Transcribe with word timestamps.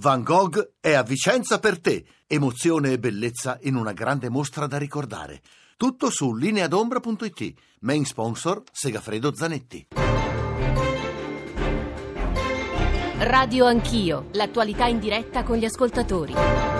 Van 0.00 0.22
Gogh 0.22 0.74
è 0.78 0.92
a 0.92 1.02
Vicenza 1.02 1.58
per 1.58 1.80
te. 1.80 2.04
Emozione 2.28 2.92
e 2.92 2.98
bellezza 3.00 3.58
in 3.62 3.74
una 3.74 3.92
grande 3.92 4.28
mostra 4.28 4.68
da 4.68 4.78
ricordare. 4.78 5.40
Tutto 5.76 6.08
su 6.10 6.36
lineadombra.it. 6.36 7.54
Main 7.80 8.04
sponsor 8.04 8.62
Segafredo 8.70 9.34
Zanetti. 9.34 9.88
Radio 13.18 13.66
Anch'io, 13.66 14.28
l'attualità 14.32 14.86
in 14.86 15.00
diretta 15.00 15.42
con 15.42 15.56
gli 15.56 15.64
ascoltatori. 15.64 16.77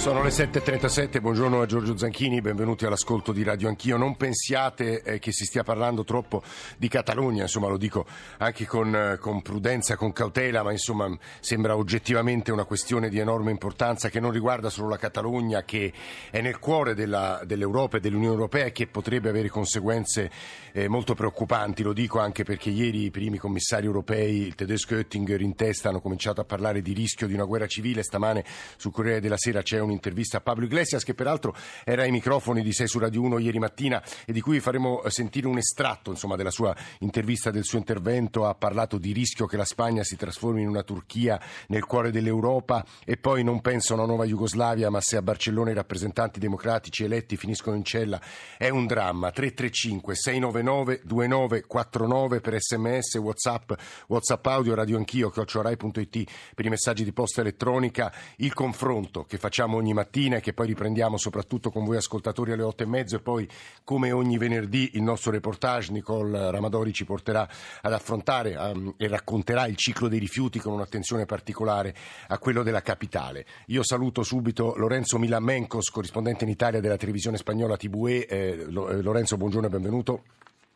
Sono 0.00 0.22
le 0.22 0.30
7.37, 0.30 1.20
buongiorno 1.20 1.60
a 1.60 1.66
Giorgio 1.66 1.94
Zanchini, 1.94 2.40
benvenuti 2.40 2.86
all'ascolto 2.86 3.32
di 3.32 3.42
Radio 3.42 3.68
Anch'io. 3.68 3.98
Non 3.98 4.16
pensiate 4.16 5.02
eh, 5.02 5.18
che 5.18 5.30
si 5.30 5.44
stia 5.44 5.62
parlando 5.62 6.04
troppo 6.04 6.42
di 6.78 6.88
Catalogna, 6.88 7.42
insomma 7.42 7.68
lo 7.68 7.76
dico 7.76 8.06
anche 8.38 8.64
con, 8.64 8.96
eh, 8.96 9.18
con, 9.18 9.42
prudenza, 9.42 9.96
con 9.96 10.12
cautela, 10.12 10.62
ma 10.62 10.72
insomma 10.72 11.06
sembra 11.40 11.76
oggettivamente 11.76 12.50
una 12.50 12.64
questione 12.64 13.10
di 13.10 13.18
enorme 13.18 13.50
importanza 13.50 14.08
che 14.08 14.20
non 14.20 14.30
riguarda 14.30 14.70
solo 14.70 14.88
la 14.88 14.96
Catalogna, 14.96 15.64
che 15.64 15.92
è 16.30 16.40
nel 16.40 16.58
cuore 16.58 16.94
della, 16.94 17.42
dell'Europa 17.44 17.98
e 17.98 18.00
dell'Unione 18.00 18.32
Europea 18.32 18.64
e 18.64 18.72
che 18.72 18.86
potrebbe 18.86 19.28
avere 19.28 19.50
conseguenze 19.50 20.30
eh, 20.72 20.88
molto 20.88 21.14
preoccupanti. 21.14 21.82
Lo 21.82 21.92
dico 21.92 22.20
anche 22.20 22.42
perché 22.42 22.70
ieri 22.70 23.04
i 23.04 23.10
primi 23.10 23.36
commissari 23.36 23.84
europei, 23.84 24.46
il 24.46 24.54
tedesco 24.54 24.94
Oettinger 24.94 25.42
in 25.42 25.54
testa, 25.54 25.90
hanno 25.90 26.00
cominciato 26.00 26.40
a 26.40 26.44
parlare 26.44 26.80
di 26.80 26.94
rischio 26.94 27.26
di 27.26 27.34
una 27.34 27.44
guerra 27.44 27.66
civile. 27.66 28.02
Stamane 28.02 28.46
sul 28.78 28.92
Corriere 28.92 29.20
della 29.20 29.36
Sera 29.36 29.60
c'è 29.60 29.78
un 29.78 29.88
un'intervista 29.90 30.38
a 30.38 30.40
Pablo 30.40 30.64
Iglesias 30.64 31.04
che 31.04 31.14
peraltro 31.14 31.54
era 31.84 32.02
ai 32.02 32.10
microfoni 32.10 32.62
di 32.62 32.72
6 32.72 32.88
su 32.88 32.98
Radio 32.98 33.22
1 33.22 33.38
ieri 33.38 33.58
mattina 33.58 34.02
e 34.24 34.32
di 34.32 34.40
cui 34.40 34.60
faremo 34.60 35.02
eh, 35.02 35.10
sentire 35.10 35.46
un 35.46 35.58
estratto 35.58 36.10
insomma, 36.10 36.36
della 36.36 36.50
sua 36.50 36.74
intervista, 37.00 37.50
del 37.50 37.64
suo 37.64 37.78
intervento. 37.78 38.46
Ha 38.46 38.54
parlato 38.54 38.98
di 38.98 39.12
rischio 39.12 39.46
che 39.46 39.56
la 39.56 39.64
Spagna 39.64 40.04
si 40.04 40.16
trasformi 40.16 40.62
in 40.62 40.68
una 40.68 40.82
Turchia 40.82 41.40
nel 41.68 41.84
cuore 41.84 42.10
dell'Europa 42.10 42.84
e 43.04 43.16
poi 43.16 43.42
non 43.42 43.60
penso 43.60 43.92
a 43.92 43.96
una 43.96 44.06
nuova 44.06 44.24
Jugoslavia, 44.24 44.90
ma 44.90 45.00
se 45.00 45.16
a 45.16 45.22
Barcellona 45.22 45.70
i 45.70 45.74
rappresentanti 45.74 46.38
democratici 46.38 47.04
eletti 47.04 47.36
finiscono 47.36 47.76
in 47.76 47.84
cella 47.84 48.20
è 48.56 48.68
un 48.68 48.86
dramma. 48.86 49.30
335 49.30 50.14
699 50.14 51.00
2949 51.04 52.40
per 52.40 52.60
sms, 52.60 53.16
whatsapp, 53.16 53.72
whatsapp 54.06 54.46
audio, 54.46 54.74
radio 54.74 54.96
anch'io, 54.96 55.30
chiocciorai.it 55.30 56.30
per 56.54 56.64
i 56.64 56.68
messaggi 56.68 57.04
di 57.04 57.12
posta 57.12 57.40
elettronica. 57.40 58.12
Il 58.36 58.52
confronto 58.52 59.24
che 59.24 59.38
facciamo 59.38 59.79
ogni 59.80 59.92
mattina 59.92 60.36
e 60.36 60.40
che 60.40 60.52
poi 60.52 60.68
riprendiamo 60.68 61.16
soprattutto 61.16 61.70
con 61.70 61.84
voi 61.84 61.96
ascoltatori 61.96 62.52
alle 62.52 62.62
otto 62.62 62.84
e 62.84 62.86
mezzo 62.86 63.16
e 63.16 63.20
poi 63.20 63.48
come 63.82 64.12
ogni 64.12 64.38
venerdì 64.38 64.90
il 64.94 65.02
nostro 65.02 65.32
reportage 65.32 65.90
Nicole 65.90 66.50
Ramadori 66.50 66.92
ci 66.92 67.04
porterà 67.04 67.48
ad 67.80 67.92
affrontare 67.92 68.56
um, 68.56 68.94
e 68.96 69.08
racconterà 69.08 69.66
il 69.66 69.76
ciclo 69.76 70.08
dei 70.08 70.18
rifiuti 70.18 70.58
con 70.60 70.72
un'attenzione 70.72 71.26
particolare 71.26 71.94
a 72.28 72.38
quello 72.38 72.62
della 72.62 72.82
capitale. 72.82 73.44
Io 73.66 73.82
saluto 73.82 74.22
subito 74.22 74.74
Lorenzo 74.76 75.18
Milamencos, 75.18 75.90
corrispondente 75.90 76.44
in 76.44 76.50
Italia 76.50 76.80
della 76.80 76.96
televisione 76.96 77.36
spagnola 77.36 77.76
TVE. 77.76 78.26
Eh, 78.26 78.36
eh, 78.36 78.70
Lorenzo, 78.70 79.36
buongiorno 79.36 79.66
e 79.66 79.70
benvenuto. 79.70 80.22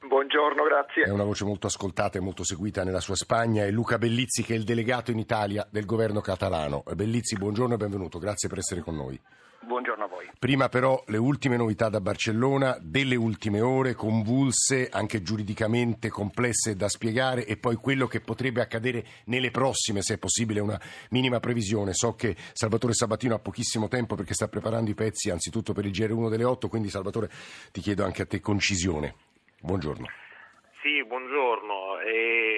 Buongiorno, 0.06 0.62
grazie. 0.64 1.04
È 1.04 1.10
una 1.10 1.24
voce 1.24 1.44
molto 1.44 1.66
ascoltata 1.66 2.18
e 2.18 2.20
molto 2.20 2.44
seguita 2.44 2.84
nella 2.84 3.00
sua 3.00 3.14
Spagna. 3.14 3.64
È 3.64 3.70
Luca 3.70 3.96
Bellizzi 3.96 4.42
che 4.42 4.54
è 4.54 4.56
il 4.56 4.64
delegato 4.64 5.10
in 5.10 5.18
Italia 5.18 5.66
del 5.70 5.86
governo 5.86 6.20
catalano. 6.20 6.82
Bellizzi, 6.94 7.36
buongiorno 7.36 7.74
e 7.74 7.76
benvenuto. 7.78 8.18
Grazie 8.18 8.48
per 8.48 8.58
essere 8.58 8.82
con 8.82 8.96
noi. 8.96 9.18
Buongiorno 9.66 10.04
a 10.04 10.06
voi. 10.06 10.30
Prima 10.38 10.68
però 10.68 11.02
le 11.06 11.16
ultime 11.16 11.56
novità 11.56 11.88
da 11.88 12.02
Barcellona, 12.02 12.76
delle 12.82 13.14
ultime 13.14 13.62
ore, 13.62 13.94
convulse, 13.94 14.90
anche 14.90 15.22
giuridicamente 15.22 16.10
complesse 16.10 16.76
da 16.76 16.88
spiegare 16.88 17.46
e 17.46 17.56
poi 17.56 17.76
quello 17.76 18.06
che 18.06 18.20
potrebbe 18.20 18.60
accadere 18.60 19.06
nelle 19.24 19.50
prossime, 19.50 20.02
se 20.02 20.14
è 20.14 20.18
possibile 20.18 20.60
una 20.60 20.78
minima 21.10 21.40
previsione. 21.40 21.94
So 21.94 22.14
che 22.14 22.36
Salvatore 22.52 22.92
Sabatino 22.92 23.34
ha 23.34 23.38
pochissimo 23.38 23.88
tempo 23.88 24.16
perché 24.16 24.34
sta 24.34 24.48
preparando 24.48 24.90
i 24.90 24.94
pezzi 24.94 25.30
anzitutto 25.30 25.72
per 25.72 25.86
il 25.86 25.92
GR1 25.92 26.28
delle 26.28 26.44
8, 26.44 26.68
quindi 26.68 26.90
Salvatore 26.90 27.30
ti 27.72 27.80
chiedo 27.80 28.04
anche 28.04 28.20
a 28.20 28.26
te 28.26 28.40
concisione. 28.40 29.14
Buongiorno. 29.64 30.06
Sì, 30.82 31.02
buongiorno. 31.06 31.98
E 32.00 32.53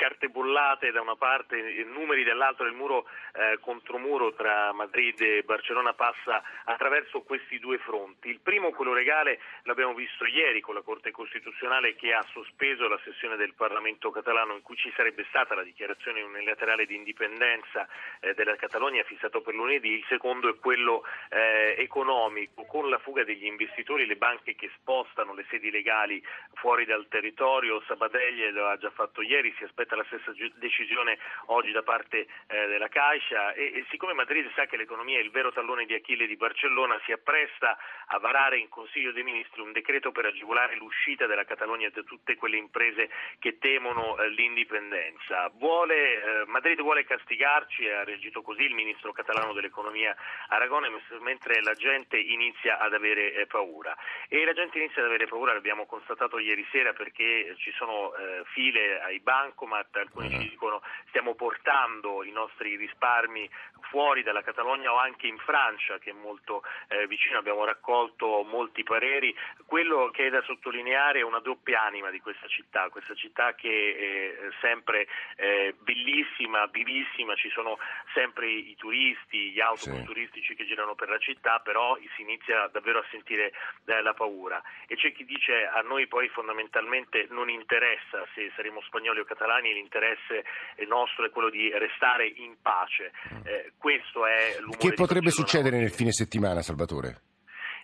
carte 0.00 0.28
bollate 0.28 0.92
da 0.92 1.02
una 1.02 1.14
parte, 1.14 1.84
numeri 1.84 2.24
dall'altra, 2.24 2.66
il 2.66 2.72
muro 2.72 3.06
eh, 3.34 3.58
contro 3.60 3.98
muro 3.98 4.32
tra 4.32 4.72
Madrid 4.72 5.20
e 5.20 5.42
Barcellona 5.42 5.92
passa 5.92 6.42
attraverso 6.64 7.20
questi 7.20 7.58
due 7.58 7.76
fronti. 7.76 8.30
Il 8.30 8.40
primo, 8.40 8.70
quello 8.70 8.94
legale, 8.94 9.40
l'abbiamo 9.64 9.92
visto 9.92 10.24
ieri 10.24 10.62
con 10.62 10.74
la 10.74 10.80
Corte 10.80 11.10
Costituzionale 11.10 11.96
che 11.96 12.14
ha 12.14 12.24
sospeso 12.32 12.88
la 12.88 12.98
sessione 13.04 13.36
del 13.36 13.52
Parlamento 13.52 14.10
catalano 14.10 14.54
in 14.54 14.62
cui 14.62 14.76
ci 14.76 14.90
sarebbe 14.96 15.26
stata 15.28 15.54
la 15.54 15.62
dichiarazione 15.62 16.22
unilaterale 16.22 16.86
di 16.86 16.94
indipendenza 16.94 17.86
eh, 18.20 18.32
della 18.32 18.56
Catalogna 18.56 19.02
fissato 19.02 19.42
per 19.42 19.52
lunedì. 19.52 19.92
Il 19.98 20.06
secondo 20.08 20.48
è 20.48 20.58
quello 20.58 21.04
eh, 21.28 21.74
economico, 21.76 22.64
con 22.64 22.88
la 22.88 22.98
fuga 22.98 23.22
degli 23.22 23.44
investitori, 23.44 24.06
le 24.06 24.16
banche 24.16 24.54
che 24.54 24.70
spostano 24.76 25.34
le 25.34 25.44
sedi 25.50 25.70
legali 25.70 26.24
fuori 26.54 26.86
dal 26.86 27.06
territorio. 27.08 27.82
Sabadell 27.86 28.50
lo 28.54 28.66
ha 28.66 28.78
già 28.78 28.90
fatto 28.90 29.20
ieri, 29.20 29.54
si 29.58 29.64
aspetta 29.64 29.88
la 29.96 30.04
stessa 30.04 30.32
decisione 30.54 31.18
oggi 31.46 31.72
da 31.72 31.82
parte 31.82 32.26
eh, 32.46 32.66
della 32.66 32.88
Caixa 32.88 33.52
e, 33.52 33.72
e, 33.74 33.86
siccome 33.90 34.12
Madrid 34.12 34.50
sa 34.54 34.66
che 34.66 34.76
l'economia 34.76 35.18
è 35.18 35.22
il 35.22 35.30
vero 35.30 35.52
tallone 35.52 35.86
di 35.86 35.94
Achille 35.94 36.26
di 36.26 36.36
Barcellona, 36.36 37.00
si 37.04 37.12
appresta 37.12 37.76
a 38.06 38.18
varare 38.18 38.58
in 38.58 38.68
Consiglio 38.68 39.12
dei 39.12 39.22
Ministri 39.22 39.60
un 39.60 39.72
decreto 39.72 40.12
per 40.12 40.26
agevolare 40.26 40.76
l'uscita 40.76 41.26
della 41.26 41.44
Catalogna 41.44 41.88
da 41.90 42.02
tutte 42.02 42.36
quelle 42.36 42.56
imprese 42.56 43.10
che 43.38 43.58
temono 43.58 44.18
eh, 44.18 44.28
l'indipendenza. 44.30 45.50
Vuole, 45.54 46.22
eh, 46.22 46.44
Madrid 46.46 46.80
vuole 46.80 47.04
castigarci 47.04 47.88
ha 47.88 48.04
reagito 48.04 48.42
così 48.42 48.62
il 48.62 48.74
ministro 48.74 49.12
catalano 49.12 49.52
dell'economia 49.52 50.14
Aragone 50.48 50.88
mentre 51.20 51.62
la 51.62 51.74
gente 51.74 52.18
inizia 52.18 52.78
ad 52.78 52.94
avere 52.94 53.34
eh, 53.34 53.46
paura. 53.46 53.96
E 54.28 54.44
la 54.44 54.52
gente 54.52 54.78
inizia 54.78 55.02
ad 55.02 55.08
avere 55.08 55.26
paura, 55.26 55.52
l'abbiamo 55.52 55.86
constatato 55.86 56.38
ieri 56.38 56.66
sera 56.70 56.92
perché 56.92 57.54
ci 57.58 57.72
sono 57.72 58.14
eh, 58.14 58.42
file 58.52 59.00
ai 59.00 59.20
bancomat, 59.20 59.79
alcuni 59.92 60.30
ci 60.30 60.48
dicono 60.50 60.82
stiamo 61.08 61.34
portando 61.34 62.24
i 62.24 62.30
nostri 62.30 62.76
risparmi 62.76 63.48
fuori 63.90 64.22
dalla 64.22 64.42
Catalogna 64.42 64.92
o 64.92 64.98
anche 64.98 65.26
in 65.26 65.38
Francia 65.38 65.98
che 65.98 66.10
è 66.10 66.12
molto 66.14 66.62
eh, 66.88 67.06
vicino, 67.06 67.38
abbiamo 67.38 67.64
raccolto 67.64 68.44
molti 68.44 68.82
pareri. 68.82 69.34
Quello 69.66 70.10
che 70.10 70.26
è 70.26 70.30
da 70.30 70.42
sottolineare 70.42 71.20
è 71.20 71.22
una 71.22 71.40
doppia 71.40 71.82
anima 71.82 72.10
di 72.10 72.20
questa 72.20 72.46
città, 72.46 72.88
questa 72.88 73.14
città 73.14 73.54
che 73.54 74.38
è 74.48 74.52
sempre 74.60 75.08
eh, 75.36 75.74
bellissima, 75.80 76.66
vivissima, 76.66 77.34
ci 77.34 77.50
sono 77.50 77.78
sempre 78.14 78.48
i 78.48 78.76
turisti, 78.76 79.50
gli 79.50 79.60
autobus 79.60 79.98
sì. 79.98 80.04
turistici 80.04 80.54
che 80.54 80.66
girano 80.66 80.94
per 80.94 81.08
la 81.08 81.18
città, 81.18 81.60
però 81.60 81.96
si 82.14 82.22
inizia 82.22 82.68
davvero 82.68 83.00
a 83.00 83.04
sentire 83.10 83.52
eh, 83.86 84.02
la 84.02 84.14
paura 84.14 84.62
e 84.86 84.96
c'è 84.96 85.12
chi 85.12 85.24
dice 85.24 85.66
a 85.66 85.80
noi 85.82 86.06
poi 86.06 86.28
fondamentalmente 86.28 87.26
non 87.30 87.48
interessa 87.48 88.26
se 88.34 88.50
saremo 88.54 88.80
spagnoli 88.82 89.20
o 89.20 89.24
catalani, 89.24 89.59
l'interesse 89.68 90.44
nostro 90.88 91.26
è 91.26 91.30
quello 91.30 91.50
di 91.50 91.70
restare 91.76 92.26
in 92.26 92.56
pace. 92.62 93.12
Mm. 93.34 93.46
Eh, 93.46 93.72
questo 93.76 94.26
è 94.26 94.56
l'umore 94.58 94.78
Che 94.78 94.92
potrebbe 94.94 95.30
succedere 95.30 95.78
nel 95.78 95.90
fine 95.90 96.12
settimana, 96.12 96.62
Salvatore? 96.62 97.29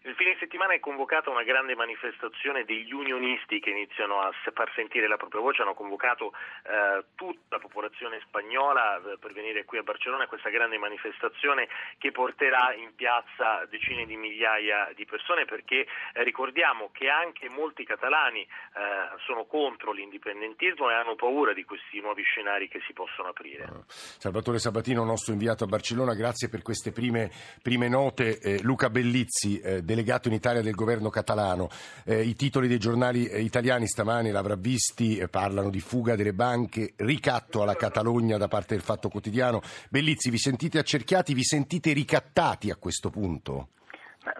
Il 0.06 0.14
fine 0.14 0.36
settimana 0.38 0.72
è 0.72 0.78
convocata 0.78 1.30
una 1.30 1.42
grande 1.42 1.74
manifestazione 1.74 2.62
degli 2.62 2.92
unionisti 2.92 3.58
che 3.58 3.70
iniziano 3.70 4.20
a 4.20 4.30
far 4.54 4.70
sentire 4.76 5.08
la 5.08 5.16
propria 5.16 5.40
voce, 5.40 5.62
hanno 5.62 5.74
convocato 5.74 6.30
eh, 6.62 7.04
tutta 7.16 7.56
la 7.56 7.58
popolazione 7.58 8.20
spagnola 8.24 8.98
eh, 8.98 9.18
per 9.18 9.32
venire 9.32 9.64
qui 9.64 9.78
a 9.78 9.82
Barcellona 9.82 10.28
questa 10.28 10.48
grande 10.48 10.78
manifestazione 10.78 11.66
che 11.98 12.12
porterà 12.12 12.72
in 12.74 12.94
piazza 12.94 13.66
decine 13.68 14.06
di 14.06 14.16
migliaia 14.16 14.92
di 14.94 15.04
persone 15.06 15.44
perché 15.44 15.80
eh, 16.12 16.22
ricordiamo 16.22 16.90
che 16.92 17.08
anche 17.08 17.48
molti 17.48 17.84
catalani 17.84 18.42
eh, 18.42 19.18
sono 19.26 19.44
contro 19.46 19.90
l'indipendentismo 19.90 20.88
e 20.88 20.94
hanno 20.94 21.16
paura 21.16 21.52
di 21.52 21.64
questi 21.64 22.00
nuovi 22.00 22.22
scenari 22.22 22.68
che 22.68 22.80
si 22.86 22.92
possono 22.92 23.30
aprire. 23.30 23.64
Ah. 23.64 23.82
Salvatore 23.88 24.60
Sabatino, 24.60 25.02
nostro 25.02 25.32
inviato 25.32 25.64
a 25.64 25.66
Barcellona, 25.66 26.14
grazie 26.14 26.48
per 26.48 26.62
queste 26.62 26.92
prime, 26.92 27.28
prime 27.60 27.88
note. 27.88 28.38
Eh, 28.38 28.62
Luca 28.62 28.88
Bellizzi, 28.88 29.58
eh, 29.58 29.82
delegato 29.96 30.28
in 30.28 30.34
Italia 30.34 30.60
del 30.60 30.74
governo 30.74 31.08
catalano. 31.08 31.68
Eh, 32.04 32.20
I 32.20 32.34
titoli 32.34 32.68
dei 32.68 32.78
giornali 32.78 33.26
eh, 33.26 33.40
italiani 33.40 33.86
stamani 33.86 34.30
l'avrà 34.30 34.54
visti, 34.54 35.16
eh, 35.16 35.28
parlano 35.28 35.70
di 35.70 35.80
fuga 35.80 36.14
delle 36.14 36.34
banche, 36.34 36.92
ricatto 36.96 37.62
alla 37.62 37.74
Catalogna 37.74 38.36
da 38.36 38.48
parte 38.48 38.74
del 38.74 38.84
Fatto 38.84 39.08
Quotidiano. 39.08 39.62
Bellizzi, 39.88 40.28
vi 40.30 40.38
sentite 40.38 40.78
accerchiati, 40.78 41.32
vi 41.32 41.42
sentite 41.42 41.92
ricattati 41.94 42.70
a 42.70 42.76
questo 42.76 43.08
punto? 43.08 43.68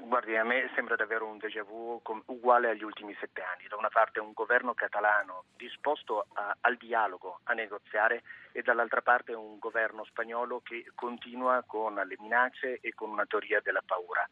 Guardi, 0.03 0.37
a 0.37 0.43
me 0.43 0.69
sembra 0.75 0.97
davvero 0.97 1.27
un 1.27 1.39
déjà 1.39 1.63
vu 1.63 2.03
uguale 2.27 2.71
agli 2.71 2.83
ultimi 2.83 3.15
sette 3.21 3.41
anni. 3.41 3.69
Da 3.69 3.77
una 3.77 3.89
parte 3.89 4.19
un 4.19 4.33
governo 4.35 4.75
catalano 4.75 5.45
disposto 5.57 6.27
a, 6.33 6.57
al 6.61 6.77
dialogo, 6.77 7.39
a 7.45 7.53
negoziare, 7.53 8.23
e 8.51 8.63
dall'altra 8.63 9.01
parte 9.01 9.33
un 9.33 9.59
governo 9.61 10.05
spagnolo 10.05 10.61
che 10.65 10.91
continua 10.95 11.63
con 11.65 11.95
le 11.95 12.17
minacce 12.19 12.79
e 12.81 12.95
con 12.95 13.11
una 13.11 13.27
teoria 13.27 13.61
della 13.63 13.83
paura. 13.87 14.29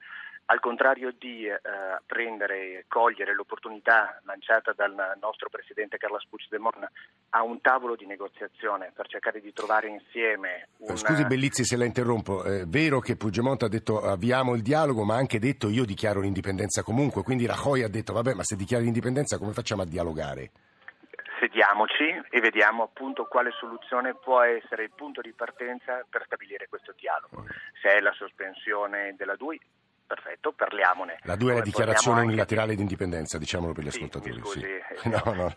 Al 0.46 0.60
contrario 0.60 1.12
di 1.18 1.46
eh, 1.46 1.58
prendere 2.06 2.78
e 2.78 2.84
cogliere 2.88 3.34
l'opportunità 3.34 4.20
lanciata 4.24 4.72
dal 4.72 5.16
nostro 5.20 5.48
Presidente 5.48 5.96
Carlos 5.96 6.26
Puigdemont 6.28 6.86
a 7.30 7.42
un 7.42 7.60
tavolo 7.60 7.96
di 7.96 8.06
negoziazione 8.06 8.92
per 8.94 9.08
cercare 9.08 9.40
di 9.40 9.52
trovare 9.52 9.88
insieme 9.88 10.68
una... 10.78 10.96
Scusi 10.96 11.24
Bellizzi 11.24 11.64
se 11.64 11.76
la 11.76 11.84
interrompo, 11.84 12.44
è 12.44 12.64
vero 12.66 13.00
che 13.00 13.16
Puigdemont 13.16 13.62
ha 13.62 13.68
detto 13.68 14.00
avviamo 14.00 14.54
il 14.54 14.62
dialogo 14.62 15.04
ma 15.04 15.14
ha 15.14 15.18
anche 15.18 15.38
detto 15.38 15.68
io 15.68 15.84
dichiaro 15.84 16.20
l'indipendenza 16.20 16.82
comunque, 16.82 17.22
quindi 17.22 17.46
Rajoy 17.46 17.82
ha 17.82 17.88
detto 17.88 18.12
vabbè 18.12 18.34
ma 18.34 18.42
se 18.42 18.56
dichiari 18.56 18.84
l'indipendenza 18.84 19.38
come 19.38 19.52
facciamo 19.52 19.82
a 19.82 19.86
dialogare? 19.86 20.50
sediamoci 21.44 22.22
e 22.30 22.40
vediamo 22.40 22.84
appunto 22.84 23.26
quale 23.26 23.50
soluzione 23.50 24.14
può 24.14 24.40
essere 24.40 24.84
il 24.84 24.92
punto 24.94 25.20
di 25.20 25.32
partenza 25.32 26.04
per 26.08 26.22
stabilire 26.24 26.68
questo 26.68 26.94
dialogo. 26.96 27.44
Se 27.82 27.90
è 27.90 28.00
la 28.00 28.12
sospensione 28.12 29.14
della 29.16 29.36
DUI, 29.36 29.60
perfetto, 30.06 30.52
parliamone. 30.52 31.18
La 31.22 31.36
DUI 31.36 31.50
è 31.50 31.54
la 31.54 31.60
dichiarazione 31.60 32.18
anche... 32.18 32.28
unilaterale 32.28 32.74
di 32.74 32.82
indipendenza, 32.82 33.38
diciamolo 33.38 33.72
per 33.72 33.84
gli 33.84 33.90
sì, 33.90 33.96
ascoltatori. 33.98 34.40
Scusi, 34.40 34.60
sì. 34.60 35.08
no, 35.08 35.22
no, 35.32 35.54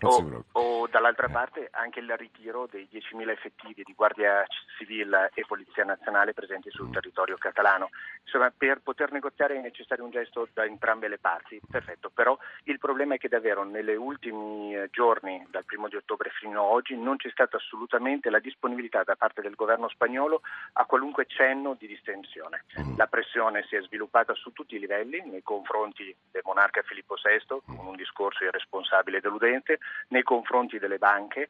o, 0.52 0.77
o, 0.88 0.90
dall'altra 0.90 1.28
parte 1.28 1.68
anche 1.72 2.00
il 2.00 2.16
ritiro 2.18 2.68
dei 2.70 2.88
10.000 2.92 3.30
effettivi 3.30 3.84
di 3.84 3.94
Guardia 3.94 4.46
Civile 4.78 5.32
e 5.34 5.44
Polizia 5.46 5.84
Nazionale 5.84 6.34
presenti 6.34 6.70
sul 6.72 6.88
mm. 6.88 6.92
territorio 6.94 7.38
catalano. 7.38 7.90
Insomma, 8.24 8.52
per 8.56 8.80
poter 8.82 9.12
negoziare 9.12 9.56
è 9.56 9.62
necessario 9.62 10.04
un 10.04 10.12
gesto 10.12 10.48
da 10.54 10.66
entrambe 10.66 11.08
le 11.08 11.18
parti, 11.18 11.60
perfetto, 11.70 12.10
però 12.10 12.38
il 12.64 12.80
problema 12.80 13.16
è 13.16 13.18
che 13.18 13.28
davvero 13.28 13.64
negli 13.64 13.94
ultimi 13.96 14.76
eh, 14.76 14.90
giorni, 14.92 15.46
dal 15.50 15.66
primo 15.66 15.88
di 15.88 15.96
ottobre 15.96 16.30
fino 16.32 16.62
ad 16.62 16.72
oggi, 16.74 16.96
non 16.98 17.18
c'è 17.18 17.30
stata 17.30 17.58
assolutamente 17.58 18.30
la 18.30 18.40
disponibilità 18.40 19.04
da 19.04 19.16
parte 19.16 19.42
del 19.42 19.56
governo 19.56 19.90
spagnolo 19.90 20.42
a 20.74 20.86
qualunque 20.86 21.26
cenno 21.26 21.76
di 21.78 21.88
distensione. 21.88 22.66
Mm. 22.80 22.98
La 22.98 23.08
pressione 23.08 23.66
si 23.68 23.76
è 23.76 23.82
sviluppata 23.82 24.34
su 24.34 24.52
tutti 24.52 24.76
i 24.76 24.80
livelli 24.80 25.22
nei 25.26 25.44
confronti 25.44 26.16
del 26.32 26.42
monarca 26.46 26.82
Filippo 26.82 27.16
VI, 27.16 27.62
con 27.66 27.86
un 27.86 27.96
discorso 27.96 28.44
irresponsabile 28.44 29.18
e 29.18 29.22
deludente, 29.22 29.80
nei 30.10 30.24
confronti 30.24 30.77
delle 30.80 30.98
banche 30.98 31.50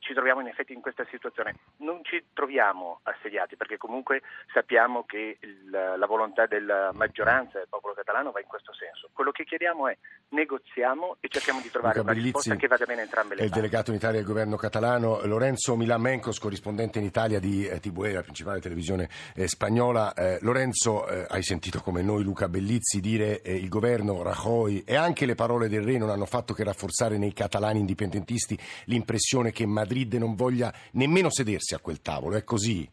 ci 0.00 0.14
troviamo 0.14 0.40
in 0.40 0.48
effetti 0.48 0.72
in 0.72 0.80
questa 0.80 1.04
situazione. 1.10 1.54
Non 1.78 2.00
ci 2.02 2.24
troviamo 2.32 3.00
assediati 3.02 3.56
perché 3.56 3.76
comunque 3.76 4.22
sappiamo 4.52 5.04
che 5.04 5.38
il, 5.40 5.70
la 5.70 6.06
volontà 6.06 6.46
della 6.46 6.90
maggioranza 6.94 7.58
del 7.58 7.68
popolo 7.68 7.94
catalano 7.94 8.30
va 8.30 8.40
in 8.40 8.46
questo 8.46 8.72
senso. 8.72 9.10
Quello 9.12 9.30
che 9.30 9.44
chiediamo 9.44 9.88
è 9.88 9.96
negoziamo 10.28 11.16
e 11.20 11.28
cerchiamo 11.28 11.60
di 11.60 11.70
trovare 11.70 11.98
Luca 11.98 12.10
una 12.10 12.12
Bellizzi 12.12 12.32
risposta 12.32 12.56
che 12.56 12.66
vada 12.66 12.84
bene 12.84 13.02
entrambe 13.02 13.34
le 13.34 13.40
parti. 13.40 13.54
Il 13.54 13.60
delegato 13.62 13.90
in 13.90 13.96
Italia 13.96 14.18
del 14.18 14.26
governo 14.26 14.56
catalano, 14.56 15.20
Lorenzo 15.24 15.76
Milamencos, 15.76 16.38
corrispondente 16.38 16.98
in 16.98 17.04
Italia 17.04 17.38
di 17.38 17.66
eh, 17.66 17.80
TVE, 17.80 18.12
la 18.12 18.22
principale 18.22 18.60
televisione 18.60 19.08
eh, 19.34 19.48
spagnola. 19.48 20.14
Eh, 20.14 20.38
Lorenzo, 20.42 21.06
eh, 21.08 21.26
hai 21.28 21.42
sentito 21.42 21.80
come 21.80 22.02
noi 22.02 22.22
Luca 22.22 22.48
Bellizzi 22.48 23.00
dire 23.00 23.40
eh, 23.42 23.54
il 23.54 23.68
governo 23.68 24.22
Rajoy 24.22 24.82
e 24.86 24.96
anche 24.96 25.26
le 25.26 25.34
parole 25.34 25.68
del 25.68 25.82
re 25.82 25.98
non 25.98 26.10
hanno 26.10 26.26
fatto 26.26 26.54
che 26.54 26.64
rafforzare 26.64 27.18
nei 27.18 27.32
catalani 27.32 27.80
indipendentisti 27.80 28.58
l'impressione 28.84 29.52
che 29.52 29.66
Madrid 29.86 30.14
non 30.14 30.34
voglia 30.34 30.72
nemmeno 30.94 31.30
sedersi 31.30 31.74
a 31.74 31.78
quel 31.78 32.02
tavolo, 32.02 32.36
è 32.36 32.42
così? 32.42 32.88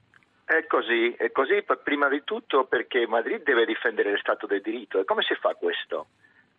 È 0.45 0.65
così, 0.67 1.11
è 1.17 1.31
così 1.31 1.65
prima 1.83 2.07
di 2.07 2.21
tutto 2.23 2.65
perché 2.65 3.07
Madrid 3.07 3.41
deve 3.41 3.65
difendere 3.65 4.11
lo 4.11 4.17
Stato 4.17 4.45
del 4.45 4.61
diritto 4.61 4.99
e 4.99 5.05
come 5.05 5.23
si 5.23 5.33
fa 5.35 5.55
questo? 5.55 6.07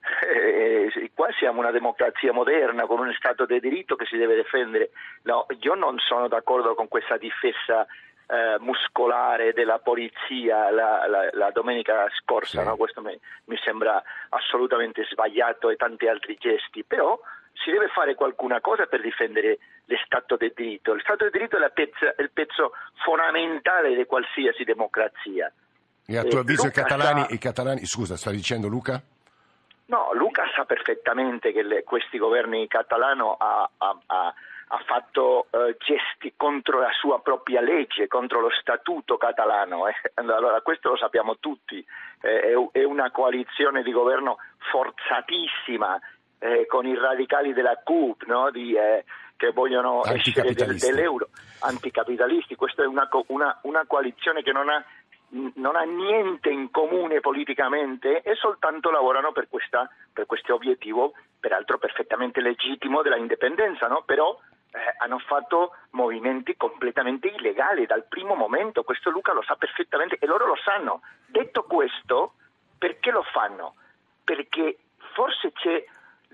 Eh, 0.25 1.11
qua 1.15 1.29
siamo 1.39 1.61
una 1.61 1.71
democrazia 1.71 2.31
moderna 2.33 2.85
con 2.85 2.99
un 2.99 3.13
Stato 3.15 3.47
del 3.47 3.61
diritto 3.61 3.97
che 3.97 4.05
si 4.05 4.19
deve 4.19 4.37
difendere. 4.37 4.91
No, 5.23 5.47
io 5.61 5.75
non 5.75 5.99
sono 5.99 6.29
d'accordo 6.29 6.75
con 6.75 6.89
questa 6.89 7.17
difesa 7.17 7.87
eh, 8.27 8.57
muscolare 8.59 9.55
della 9.55 9.79
polizia 9.79 10.71
la, 10.71 11.07
la, 11.09 11.31
la 11.33 11.51
domenica 11.53 12.07
scorsa, 12.21 12.61
sì. 12.61 12.67
no? 12.67 12.77
questo 12.77 13.01
mi, 13.01 13.19
mi, 13.47 13.57
sembra 13.65 14.03
assolutamente 14.29 15.05
sbagliato 15.11 15.71
e 15.71 15.77
tanti 15.77 16.07
altri 16.07 16.37
gesti, 16.39 16.85
però 16.85 17.19
si 17.55 17.71
deve 17.71 17.89
fare 17.89 18.15
qualcuna 18.15 18.61
cosa 18.61 18.87
per 18.87 19.01
difendere 19.01 19.59
lo 19.87 19.97
Stato 20.05 20.37
del 20.37 20.53
diritto. 20.55 20.95
Lo 20.95 21.01
Stato 21.01 21.25
del 21.25 21.33
diritto 21.33 21.57
è, 21.57 21.71
pezza, 21.71 22.15
è 22.15 22.23
il 22.23 22.31
pezzo 22.31 22.73
fondamentale 23.05 23.95
di 23.95 24.05
qualsiasi 24.07 24.65
democrazia. 24.65 25.53
E 26.07 26.19
a 26.19 26.23
tuo 26.23 26.39
eh, 26.39 26.41
avviso 26.43 26.67
i 26.67 26.71
catalani, 26.71 27.23
sa... 27.23 27.35
i 27.35 27.39
catalani, 27.39 27.87
scusa, 27.87 28.17
sta 28.17 28.31
dicendo 28.31 28.69
Luca? 28.69 29.01
No, 29.87 30.11
Luca 30.15 30.45
sa 30.55 30.65
perfettamente 30.65 31.53
che 31.53 31.63
le, 31.63 31.83
questi 31.85 32.19
governi 32.19 32.67
catalano 32.67 33.37
ha, 33.39 33.69
ha, 33.77 33.99
ha, 34.07 34.35
ha 34.69 34.79
fatto 34.87 35.47
eh, 35.51 35.77
gesti 35.79 36.33
contro 36.37 36.81
la 36.81 36.93
sua 36.99 37.21
propria 37.21 37.61
legge, 37.61 38.09
contro 38.09 38.41
lo 38.41 38.51
statuto 38.61 39.17
catalano. 39.17 39.87
Eh. 39.89 39.95
Allora, 40.15 40.61
questo 40.63 40.91
lo 40.91 40.97
sappiamo 40.97 41.37
tutti, 41.39 41.85
eh, 42.23 42.41
è, 42.41 42.79
è, 42.79 42.85
una 42.85 43.11
coalizione 43.11 43.83
di 43.83 43.93
governo 43.93 44.39
forzatissima 44.71 46.01
eh, 46.39 46.67
con 46.67 46.87
i 46.87 46.97
radicali 46.97 47.53
della 47.53 47.81
CUP, 47.83 48.25
no? 48.27 48.51
di, 48.51 48.75
eh, 48.75 49.05
che 49.37 49.51
vogliono 49.51 50.03
essere 50.05 50.53
del, 50.55 50.79
dell'euro, 50.79 51.29
anticapitalisti. 51.61 52.55
Questa 52.55 52.83
è 52.83 52.87
una, 52.87 53.09
una, 53.29 53.59
una 53.63 53.85
coalizione 53.87 54.43
che 54.43 54.53
non 54.53 54.69
ha 54.69 54.85
non 55.57 55.75
ha 55.75 55.83
niente 55.83 56.49
in 56.49 56.71
comune 56.71 57.19
politicamente 57.21 58.23
e 58.23 58.35
soltanto 58.37 58.91
lavorano 58.91 59.33
per, 59.33 59.49
questa, 59.49 59.91
per 60.13 60.27
questo 60.27 60.55
obiettivo, 60.55 61.15
peraltro 61.41 61.79
perfettamente 61.79 62.41
legittimo, 62.41 63.03
della 63.03 63.17
indipendenza, 63.17 63.89
no? 63.89 64.03
però 64.07 64.39
eh, 64.71 64.79
hanno 64.99 65.19
fatto 65.19 65.77
movimenti 65.91 66.57
completamente 66.57 67.29
illegali 67.29 67.87
dal 67.87 68.07
primo 68.07 68.35
momento, 68.35 68.85
questo 68.85 69.11
Luca 69.11 69.33
lo 69.33 69.43
sa 69.43 69.57
perfettamente 69.57 70.19
e 70.21 70.27
loro 70.27 70.47
lo 70.47 70.57
sanno. 70.57 71.01
Detto 71.27 71.65
questo, 71.65 72.35
perché 72.79 73.11
lo 73.11 73.23
fanno? 73.23 73.75
Perché 74.23 74.79
forse 75.15 75.53
c'è 75.53 75.85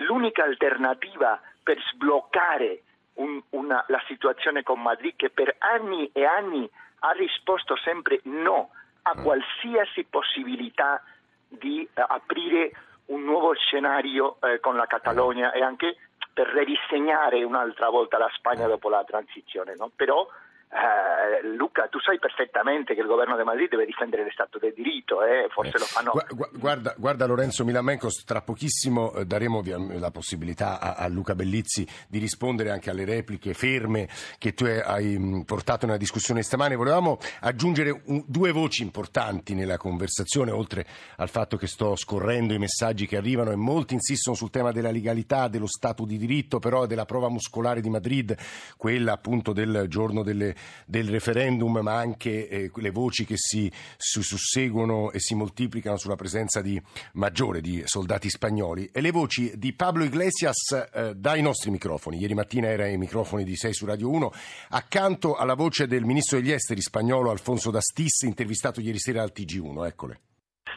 l'unica 0.00 0.44
alternativa 0.44 1.40
per 1.62 1.78
sbloccare 1.92 2.82
un, 3.14 3.40
una, 3.50 3.84
la 3.88 4.02
situazione 4.06 4.62
con 4.62 4.80
Madrid 4.80 5.14
che 5.16 5.30
per 5.30 5.56
anni 5.58 6.10
e 6.12 6.24
anni 6.24 6.68
ha 7.00 7.10
risposto 7.12 7.76
sempre 7.76 8.20
no 8.24 8.70
a 9.02 9.18
mm. 9.18 9.22
qualsiasi 9.22 10.04
possibilità 10.04 11.02
di 11.48 11.86
uh, 11.92 12.02
aprire 12.06 12.72
un 13.06 13.24
nuovo 13.24 13.54
scenario 13.54 14.36
uh, 14.40 14.60
con 14.60 14.76
la 14.76 14.86
Catalogna 14.86 15.52
e 15.52 15.62
anche 15.62 15.96
per 16.32 16.48
ridisegnare 16.48 17.42
un'altra 17.42 17.88
volta 17.88 18.18
la 18.18 18.30
Spagna 18.34 18.66
dopo 18.66 18.88
la 18.88 19.04
transizione. 19.04 19.74
No? 19.76 19.90
Però 19.94 20.26
eh, 20.72 21.48
Luca, 21.48 21.88
tu 21.88 21.98
sai 21.98 22.20
perfettamente 22.20 22.94
che 22.94 23.00
il 23.00 23.08
governo 23.08 23.36
di 23.36 23.42
Madrid 23.42 23.68
deve 23.68 23.86
difendere 23.86 24.22
lo 24.22 24.30
Stato 24.30 24.58
del 24.58 24.72
diritto, 24.72 25.24
eh? 25.24 25.48
forse 25.50 25.76
eh. 25.76 25.78
lo 25.80 25.84
fanno. 25.84 26.12
Guarda, 26.52 26.94
guarda, 26.96 27.26
Lorenzo 27.26 27.64
Milamencos, 27.64 28.24
tra 28.24 28.40
pochissimo 28.40 29.12
eh, 29.14 29.24
daremo 29.26 29.62
la 29.98 30.12
possibilità 30.12 30.78
a, 30.78 30.94
a, 30.94 31.08
Luca 31.08 31.34
Bellizzi 31.34 31.84
di 32.08 32.18
rispondere 32.18 32.70
anche 32.70 32.88
alle 32.88 33.04
repliche 33.04 33.52
ferme 33.52 34.08
che 34.38 34.54
tu 34.54 34.64
hai 34.64 35.18
mm, 35.18 35.40
portato 35.40 35.86
nella 35.86 35.98
discussione 35.98 36.42
stamane. 36.42 36.76
Volevamo 36.76 37.18
aggiungere 37.40 38.02
un, 38.04 38.22
due 38.26 38.52
voci 38.52 38.82
importanti 38.82 39.54
nella 39.54 39.76
conversazione, 39.76 40.52
oltre 40.52 40.86
al 41.16 41.28
fatto 41.28 41.56
che 41.56 41.66
sto 41.66 41.96
scorrendo 41.96 42.54
i 42.54 42.58
messaggi 42.58 43.06
che 43.06 43.16
arrivano 43.16 43.50
e 43.50 43.56
molti 43.56 43.94
insistono 43.94 44.36
sul 44.36 44.50
tema 44.50 44.70
della 44.70 44.92
legalità, 44.92 45.48
dello 45.48 45.66
Stato 45.66 46.04
di 46.04 46.16
diritto, 46.16 46.60
però 46.60 46.86
della 46.86 47.06
prova 47.06 47.28
muscolare 47.28 47.80
di 47.80 47.90
Madrid, 47.90 48.36
quella 48.76 49.12
appunto 49.12 49.52
del 49.52 49.86
giorno 49.88 50.22
delle 50.22 50.54
del 50.86 51.08
referendum, 51.08 51.78
ma 51.78 51.96
anche 51.96 52.48
eh, 52.48 52.70
le 52.74 52.90
voci 52.90 53.24
che 53.24 53.34
si 53.36 53.70
susseguono 53.96 55.10
e 55.12 55.20
si 55.20 55.34
moltiplicano 55.34 55.96
sulla 55.96 56.16
presenza 56.16 56.60
di 56.60 56.80
maggiore 57.12 57.60
di 57.60 57.82
soldati 57.84 58.28
spagnoli 58.28 58.90
e 58.92 59.00
le 59.00 59.10
voci 59.10 59.52
di 59.56 59.72
Pablo 59.72 60.04
Iglesias 60.04 60.88
eh, 60.92 61.14
dai 61.14 61.42
nostri 61.42 61.70
microfoni. 61.70 62.18
Ieri 62.18 62.34
mattina 62.34 62.68
era 62.68 62.84
ai 62.84 62.98
microfoni 62.98 63.44
di 63.44 63.56
6 63.56 63.74
su 63.74 63.86
Radio 63.86 64.10
1, 64.10 64.32
accanto 64.70 65.36
alla 65.36 65.54
voce 65.54 65.86
del 65.86 66.04
ministro 66.04 66.38
degli 66.38 66.52
esteri 66.52 66.80
spagnolo 66.80 67.30
Alfonso 67.30 67.70
Dastis, 67.70 68.22
intervistato 68.22 68.80
ieri 68.80 68.98
sera 68.98 69.22
al 69.22 69.32
TG1. 69.34 69.86
Eccole. 69.86 70.20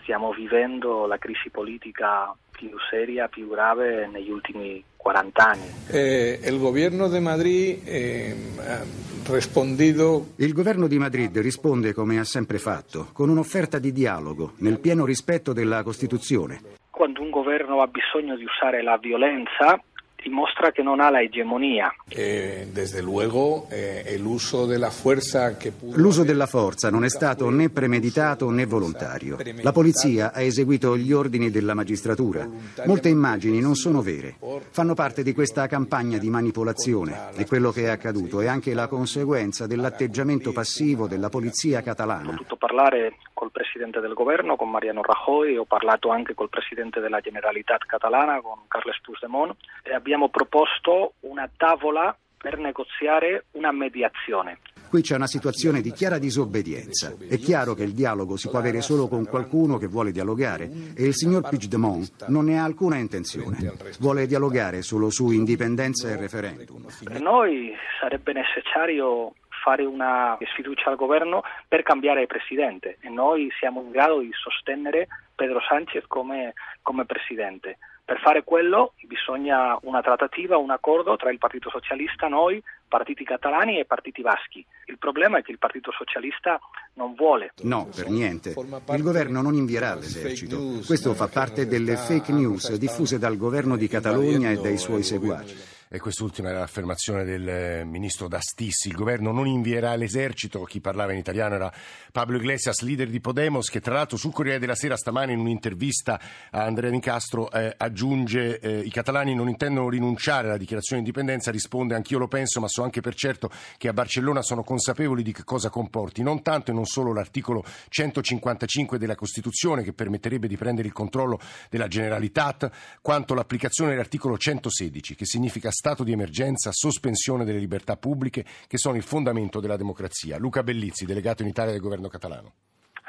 Stiamo 0.04 0.32
vivendo 0.34 1.06
la 1.06 1.18
crisi 1.18 1.50
politica 1.50 2.36
più 2.52 2.70
seria, 2.90 3.28
più 3.30 3.50
grave 3.50 4.08
negli 4.08 4.30
ultimi 4.30 4.84
40 4.98 5.44
anni. 5.46 5.66
Eh, 5.90 6.40
il 6.44 6.60
governo 6.60 7.08
di 7.08 7.20
Madrid 7.20 7.88
eh, 7.88 8.36
ha 8.60 8.84
rispondido... 9.32 10.34
Il 10.38 10.54
governo 10.54 10.88
di 10.88 10.98
Madrid 10.98 11.38
risponde 11.40 11.94
come 11.94 12.20
ha 12.20 12.26
sempre 12.26 12.58
fatto, 12.58 13.08
con 13.14 13.30
un'offerta 13.30 13.80
di 13.80 13.92
dialogo, 13.92 14.54
nel 14.60 14.80
pieno 14.80 15.06
rispetto 15.06 15.54
della 15.54 15.84
Costituzione. 15.84 16.60
Quando 16.90 17.22
un 17.22 17.30
governo 17.30 17.82
ha 17.82 17.88
bisogno 17.88 18.36
di 18.36 18.44
usare 18.44 18.84
la 18.84 18.98
violenza, 18.98 19.82
dimostra 20.24 20.72
che 20.72 20.82
non 20.82 21.00
ha 21.00 21.10
la 21.10 21.22
egemonia. 21.22 21.94
Eh, 22.08 22.68
desde 22.72 23.02
luego, 23.02 23.68
eh, 23.70 24.18
l'uso 24.18 24.66
della 24.66 24.90
forza 24.90 25.56
che 25.58 25.72
pudo... 25.72 25.98
L'uso 25.98 26.24
della 26.24 26.48
forza 26.48 26.90
non 26.90 27.04
è 27.04 27.10
stato 27.10 27.50
né 27.50 27.70
premeditato 27.70 28.50
né 28.50 28.66
volontario. 28.66 29.38
La 29.62 29.72
polizia 29.72 30.32
ha 30.34 30.42
eseguito 30.42 30.98
gli 30.98 31.12
ordini 31.12 31.52
della 31.52 31.74
magistratura. 31.74 32.48
Molte 32.86 33.10
immagini 33.10 33.60
non 33.60 33.76
sono 33.76 34.02
vere. 34.02 34.36
Fanno 34.72 34.94
parte 34.94 35.24
di 35.24 35.34
questa 35.34 35.68
campagna 35.68 36.18
di 36.18 36.30
manipolazione 36.30 37.32
e 37.36 37.46
quello 37.46 37.72
che 37.72 37.84
è 37.84 37.90
accaduto 37.90 38.40
è 38.42 38.48
anche 38.48 38.74
la 38.74 38.88
conseguenza 38.88 39.68
dell'atteggiamento 39.68 40.52
passivo 40.52 41.08
della 41.08 41.30
polizia 41.30 41.82
catalana. 41.82 42.30
Ho 42.30 42.32
potuto 42.32 42.56
parlare 42.56 43.18
col 43.34 43.52
presidente 43.52 43.72
Presidente 43.74 44.02
del 44.02 44.14
Governo, 44.14 44.56
con 44.56 44.70
Mariano 44.70 45.02
Rajoy, 45.02 45.58
ho 45.58 45.66
parlato 45.66 46.10
anche 46.10 46.36
col 46.36 46.48
Presidente 46.48 47.00
della 47.00 47.22
Generalitat 47.22 47.86
catalana, 47.88 48.40
con 48.40 48.60
Carles 48.68 49.02
Puigdemont, 49.02 49.56
e 49.82 49.96
abbiamo 49.96 50.13
proposto 50.30 51.14
una 51.22 51.50
tavola 51.56 52.16
per 52.38 52.58
negoziare 52.58 53.46
una 53.52 53.72
mediazione. 53.72 54.60
Qui 54.90 55.02
c'è 55.02 55.16
una 55.16 55.26
situazione 55.26 55.82
di 55.82 55.92
chiara 55.92 56.20
disobbedienza. 56.20 57.16
È 57.28 57.38
chiaro 57.38 57.74
che 57.74 57.82
il 57.82 57.94
dialogo 57.94 58.38
si 58.38 58.48
può 58.50 58.60
avere 58.60 58.82
solo 58.82 59.08
con 59.08 59.26
qualcuno 59.26 59.78
che 59.78 59.88
vuole 59.88 60.12
dialogare 60.12 60.70
e 60.96 61.06
il 61.06 61.16
signor 61.16 61.50
Puigdemont 61.50 62.28
non 62.28 62.46
ne 62.46 62.60
ha 62.60 62.64
alcuna 62.64 62.98
intenzione. 62.98 63.74
Vuole 64.00 64.28
dialogare 64.28 64.84
solo 64.84 65.10
su 65.10 65.32
indipendenza 65.32 66.10
e 66.10 66.16
referendum. 66.16 66.86
Per 67.04 67.22
noi 67.22 67.74
sarebbe 68.00 68.34
necessario 68.34 69.34
fare 69.64 69.84
una 69.84 70.38
sfiducia 70.52 70.90
al 70.90 70.98
governo 70.98 71.42
per 71.68 71.82
cambiare 71.82 72.28
presidente 72.28 72.98
e 73.00 73.10
noi 73.10 73.50
siamo 73.58 73.82
in 73.82 73.90
grado 73.90 74.20
di 74.20 74.30
sostenere 74.34 75.08
Pedro 75.34 75.60
Sánchez 75.62 76.04
come, 76.06 76.54
come 76.84 77.06
presidente. 77.06 77.78
Per 78.06 78.20
fare 78.20 78.44
quello 78.44 78.94
bisogna 79.08 79.78
una 79.84 80.02
trattativa, 80.02 80.58
un 80.58 80.72
accordo 80.72 81.16
tra 81.16 81.32
il 81.32 81.38
Partito 81.38 81.70
Socialista, 81.70 82.28
noi, 82.28 82.62
partiti 82.86 83.24
catalani 83.24 83.80
e 83.80 83.86
partiti 83.86 84.22
baschi. 84.22 84.66
Il 84.88 84.98
problema 84.98 85.38
è 85.38 85.42
che 85.42 85.52
il 85.52 85.58
Partito 85.58 85.92
Socialista 85.92 86.60
non 86.96 87.14
vuole. 87.16 87.54
No, 87.62 87.88
per 87.96 88.10
niente. 88.10 88.50
Il 88.50 89.02
governo 89.02 89.42
non 89.42 89.54
invierà 89.54 89.96
l'esercito. 89.96 90.58
Questo 90.86 91.14
fa 91.14 91.30
parte 91.30 91.66
delle 91.66 91.96
fake 91.96 92.34
news 92.34 92.76
diffuse 92.76 93.18
dal 93.18 93.38
governo 93.38 93.78
di 93.78 93.88
Catalogna 93.88 94.50
e 94.50 94.58
dai 94.58 94.78
suoi 94.78 95.02
seguaci. 95.02 95.73
E 95.96 96.00
quest'ultima 96.00 96.50
è 96.50 96.54
l'affermazione 96.54 97.24
del 97.24 97.48
eh, 97.48 97.84
ministro 97.84 98.28
D'Astis. 98.28 98.86
Il 98.86 98.96
governo 98.96 99.32
non 99.32 99.46
invierà 99.46 99.96
l'esercito. 99.96 100.64
Chi 100.64 100.82
parlava 100.82 101.12
in 101.12 101.20
italiano 101.20 101.54
era 101.54 101.72
Pablo 102.12 102.38
Iglesias, 102.38 102.82
leader 102.82 103.10
di 103.10 103.20
Podemos, 103.20 103.70
che 103.70 103.80
tra 103.80 103.94
l'altro 103.94 104.18
sul 104.18 104.34
Corriere 104.34 104.58
della 104.58 104.74
Sera 104.74 104.98
stamane 104.98 105.34
in 105.34 105.40
un'intervista 105.40 106.20
a 106.50 106.64
Andrea 106.64 106.90
Nicastro 106.90 107.52
eh, 107.52 107.76
aggiunge 107.78 108.60
eh, 108.60 108.80
i 108.80 108.90
catalani 108.90 109.36
non 109.36 109.50
intendono 109.50 109.88
rinunciare 109.88 110.48
alla 110.48 110.58
dichiarazione 110.58 111.04
di 111.04 111.10
indipendenza. 111.10 111.52
Risponde 111.52 111.94
anch'io 111.94 112.18
lo 112.18 112.28
penso, 112.28 112.60
ma 112.60 112.68
so 112.68 112.82
anche 112.82 113.02
per 113.02 113.14
certo 113.14 113.52
che 113.78 113.88
a 113.88 113.94
Barcellona 113.94 114.42
sono 114.42 114.64
consapevoli 114.64 115.22
di 115.22 115.32
che 115.32 115.44
cosa 115.44 115.70
comporti. 115.70 116.24
Non 116.24 116.42
tanto 116.42 116.72
e 116.72 116.74
non 116.74 116.86
solo 116.86 117.14
l'articolo 117.14 117.64
155 117.90 118.98
della 118.98 119.14
Costituzione 119.14 119.84
che 119.84 119.94
permetterebbe 119.94 120.48
di 120.48 120.58
prendere 120.58 120.88
il 120.88 120.94
controllo 120.94 121.40
della 121.70 121.88
Generalitat, 121.88 122.72
quanto 123.00 123.36
l'applicazione 123.36 123.92
dell'articolo 123.92 124.40
116 124.40 125.14
che 125.14 125.26
significa 125.28 125.70
stato 125.84 126.06
di 126.06 126.14
emergenza, 126.14 126.70
sospensione 126.72 127.44
delle 127.44 127.60
libertà 127.60 127.98
pubbliche, 127.98 128.46
che 128.68 128.78
sono 128.78 128.96
il 128.96 129.04
fondamento 129.04 129.60
della 129.60 129.76
democrazia. 129.76 130.38
Luca 130.38 130.64
Bellizzi, 130.64 131.06
delegato 131.06 131.42
in 131.42 131.50
Italia 131.50 131.74
del 131.74 131.82
governo 131.82 132.08
catalano. 132.08 132.54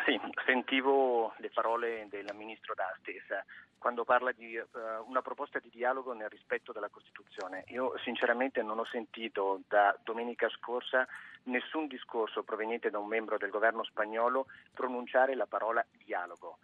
Sì, 0.05 0.19
sentivo 0.45 1.33
le 1.39 1.51
parole 1.55 2.09
del 2.11 2.27
ministro 2.35 2.75
D'Astis 2.75 3.31
quando 3.79 4.03
parla 4.03 4.33
di 4.33 4.57
uh, 4.57 4.67
una 5.07 5.23
proposta 5.23 5.61
di 5.61 5.69
dialogo 5.71 6.15
nel 6.15 6.29
rispetto 6.29 6.73
della 6.73 6.89
Costituzione. 6.89 7.63
Io 7.69 7.97
sinceramente 8.03 8.61
non 8.63 8.81
ho 8.81 8.85
sentito 8.87 9.61
da 9.69 9.97
domenica 10.03 10.49
scorsa 10.49 11.07
nessun 11.45 11.87
discorso 11.87 12.43
proveniente 12.43 12.91
da 12.91 12.99
un 12.99 13.07
membro 13.07 13.37
del 13.37 13.51
governo 13.51 13.85
spagnolo 13.85 14.47
pronunciare 14.73 15.37
la 15.37 15.47
parola 15.47 15.85
dialogo. 16.05 16.59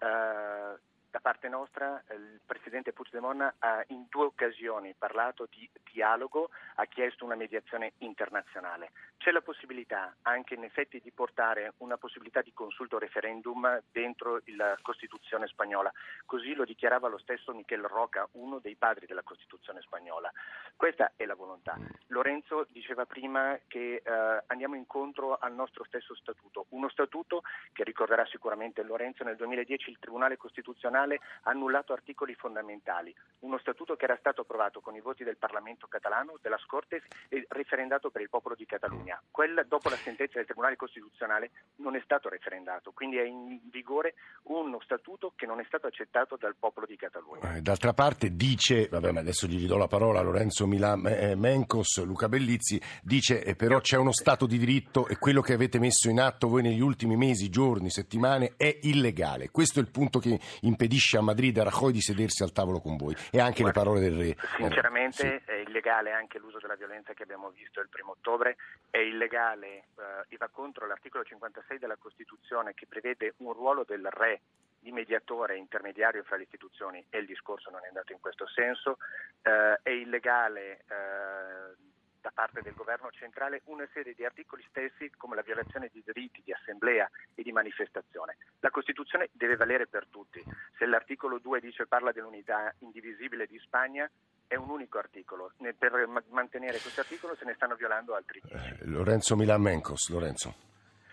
Uh, 0.00 0.76
da 1.12 1.20
parte 1.20 1.48
nostra 1.48 2.02
il 2.12 2.40
Presidente 2.44 2.94
Puigdemont 2.94 3.54
ha 3.58 3.84
in 3.88 4.06
due 4.08 4.24
occasioni 4.24 4.94
parlato 4.96 5.46
di 5.50 5.68
dialogo, 5.92 6.48
ha 6.76 6.86
chiesto 6.86 7.26
una 7.26 7.34
mediazione 7.34 7.92
internazionale. 7.98 8.92
C'è 9.22 9.30
la 9.30 9.40
possibilità 9.40 10.16
anche 10.22 10.54
in 10.54 10.64
effetti 10.64 11.00
di 11.00 11.12
portare 11.12 11.74
una 11.78 11.96
possibilità 11.96 12.42
di 12.42 12.52
consulto 12.52 12.98
referendum 12.98 13.80
dentro 13.92 14.42
la 14.56 14.76
Costituzione 14.82 15.46
spagnola, 15.46 15.92
così 16.26 16.54
lo 16.54 16.64
dichiarava 16.64 17.06
lo 17.06 17.18
stesso 17.18 17.54
Michel 17.54 17.84
Roca, 17.84 18.28
uno 18.32 18.58
dei 18.58 18.74
padri 18.74 19.06
della 19.06 19.22
Costituzione 19.22 19.80
spagnola. 19.80 20.30
Questa 20.74 21.12
è 21.14 21.24
la 21.24 21.36
volontà. 21.36 21.78
Lorenzo 22.08 22.66
diceva 22.70 23.06
prima 23.06 23.56
che 23.68 24.02
eh, 24.04 24.42
andiamo 24.48 24.74
incontro 24.74 25.36
al 25.36 25.54
nostro 25.54 25.84
stesso 25.84 26.16
statuto, 26.16 26.66
uno 26.70 26.88
statuto 26.88 27.42
che 27.72 27.84
ricorderà 27.84 28.26
sicuramente 28.26 28.82
Lorenzo 28.82 29.22
nel 29.22 29.36
2010 29.36 29.90
il 29.90 29.98
Tribunale 30.00 30.36
Costituzionale 30.36 30.70
Costituzionale 30.82 31.20
ha 31.42 31.50
annullato 31.50 31.92
articoli 31.92 32.34
fondamentali, 32.34 33.14
uno 33.40 33.58
statuto 33.58 33.96
che 33.96 34.04
era 34.04 34.16
stato 34.16 34.42
approvato 34.42 34.80
con 34.80 34.94
i 34.94 35.00
voti 35.00 35.24
del 35.24 35.36
Parlamento 35.36 35.86
catalano, 35.86 36.38
della 36.40 36.58
Scortes 36.58 37.02
e 37.28 37.44
referendato 37.48 38.10
per 38.10 38.22
il 38.22 38.28
popolo 38.28 38.54
di 38.54 38.66
Catalogna. 38.66 39.11
Quel, 39.30 39.64
dopo 39.68 39.88
la 39.88 39.96
sentenza 39.96 40.34
del 40.36 40.46
Tribunale 40.46 40.76
Costituzionale 40.76 41.50
non 41.76 41.96
è 41.96 42.00
stato 42.04 42.28
referendato, 42.28 42.92
quindi 42.92 43.16
è 43.16 43.24
in 43.24 43.60
vigore 43.70 44.14
uno 44.44 44.80
statuto 44.80 45.32
che 45.36 45.46
non 45.46 45.60
è 45.60 45.64
stato 45.66 45.86
accettato 45.86 46.36
dal 46.36 46.54
popolo 46.58 46.86
di 46.86 46.96
Catalogna. 46.96 47.56
Eh, 47.56 47.60
d'altra 47.60 47.92
parte 47.92 48.34
dice, 48.34 48.88
vabbè 48.88 49.10
ma 49.12 49.20
adesso 49.20 49.46
gli 49.46 49.66
do 49.66 49.76
la 49.76 49.88
parola 49.88 50.20
a 50.20 50.22
Lorenzo 50.22 50.66
Milan, 50.66 51.06
eh, 51.06 51.34
Mencos, 51.34 52.02
Luca 52.04 52.28
Bellizzi, 52.28 52.80
dice 53.02 53.42
eh, 53.42 53.54
però 53.56 53.80
c'è 53.80 53.96
uno 53.96 54.12
Stato 54.12 54.46
di 54.46 54.58
diritto 54.58 55.08
e 55.08 55.18
quello 55.18 55.40
che 55.40 55.54
avete 55.54 55.78
messo 55.78 56.08
in 56.08 56.20
atto 56.20 56.48
voi 56.48 56.62
negli 56.62 56.80
ultimi 56.80 57.16
mesi, 57.16 57.48
giorni, 57.48 57.90
settimane 57.90 58.54
è 58.56 58.78
illegale. 58.82 59.50
Questo 59.50 59.78
è 59.78 59.82
il 59.82 59.90
punto 59.90 60.18
che 60.18 60.38
impedisce 60.60 61.16
a 61.16 61.22
Madrid 61.22 61.56
a 61.58 61.64
Rajoy 61.64 61.92
di 61.92 62.00
sedersi 62.00 62.42
al 62.42 62.52
tavolo 62.52 62.80
con 62.80 62.96
voi 62.96 63.14
e 63.30 63.40
anche 63.40 63.62
Guarda, 63.62 63.80
le 63.80 63.84
parole 63.84 64.00
del 64.00 64.16
re. 64.16 64.36
Sinceramente 64.56 65.42
eh, 65.46 65.61
sì. 65.61 65.61
Illegale 65.82 66.12
anche 66.12 66.38
l'uso 66.38 66.58
della 66.60 66.76
violenza 66.76 67.12
che 67.12 67.24
abbiamo 67.24 67.50
visto 67.50 67.80
il 67.80 67.88
primo 67.88 68.12
ottobre, 68.12 68.56
è 68.88 68.98
illegale 68.98 69.66
eh, 69.66 69.84
e 70.28 70.36
va 70.36 70.48
contro 70.48 70.86
l'articolo 70.86 71.24
56 71.24 71.78
della 71.78 71.96
Costituzione 71.96 72.72
che 72.74 72.86
prevede 72.86 73.34
un 73.38 73.52
ruolo 73.52 73.82
del 73.84 74.06
re 74.08 74.40
di 74.78 74.92
mediatore 74.92 75.56
intermediario 75.56 76.22
fra 76.22 76.36
le 76.36 76.44
istituzioni 76.44 77.04
e 77.10 77.18
il 77.18 77.26
discorso 77.26 77.70
non 77.70 77.84
è 77.84 77.88
andato 77.88 78.12
in 78.12 78.20
questo 78.20 78.46
senso, 78.46 78.98
eh, 79.42 79.78
è 79.82 79.90
illegale 79.90 80.84
eh, 80.88 81.90
da 82.20 82.30
parte 82.32 82.62
del 82.62 82.74
governo 82.74 83.10
centrale 83.10 83.62
una 83.64 83.86
serie 83.92 84.14
di 84.14 84.24
articoli 84.24 84.64
stessi 84.68 85.10
come 85.16 85.34
la 85.34 85.42
violazione 85.42 85.90
di 85.92 86.02
diritti 86.04 86.42
di 86.44 86.52
assemblea 86.52 87.10
e 87.34 87.42
di 87.42 87.50
manifestazione. 87.50 88.36
La 88.60 88.70
Costituzione 88.70 89.28
deve 89.32 89.56
valere 89.56 89.88
per 89.88 90.06
tutti. 90.06 90.42
Se 90.78 90.86
l'articolo 90.86 91.38
2 91.38 91.60
dice 91.60 91.86
parla 91.86 92.12
dell'unità 92.12 92.72
indivisibile 92.78 93.46
di 93.46 93.58
Spagna, 93.58 94.08
è 94.52 94.56
un 94.56 94.68
unico 94.68 94.98
articolo. 94.98 95.52
Per 95.56 96.08
mantenere 96.28 96.78
questo 96.78 97.00
articolo 97.00 97.34
se 97.36 97.46
ne 97.46 97.54
stanno 97.54 97.74
violando 97.74 98.14
altri. 98.14 98.42
Eh, 98.50 98.76
Lorenzo 98.82 99.34
Milan 99.34 99.62
Mencos. 99.62 100.10
Lorenzo. 100.10 100.54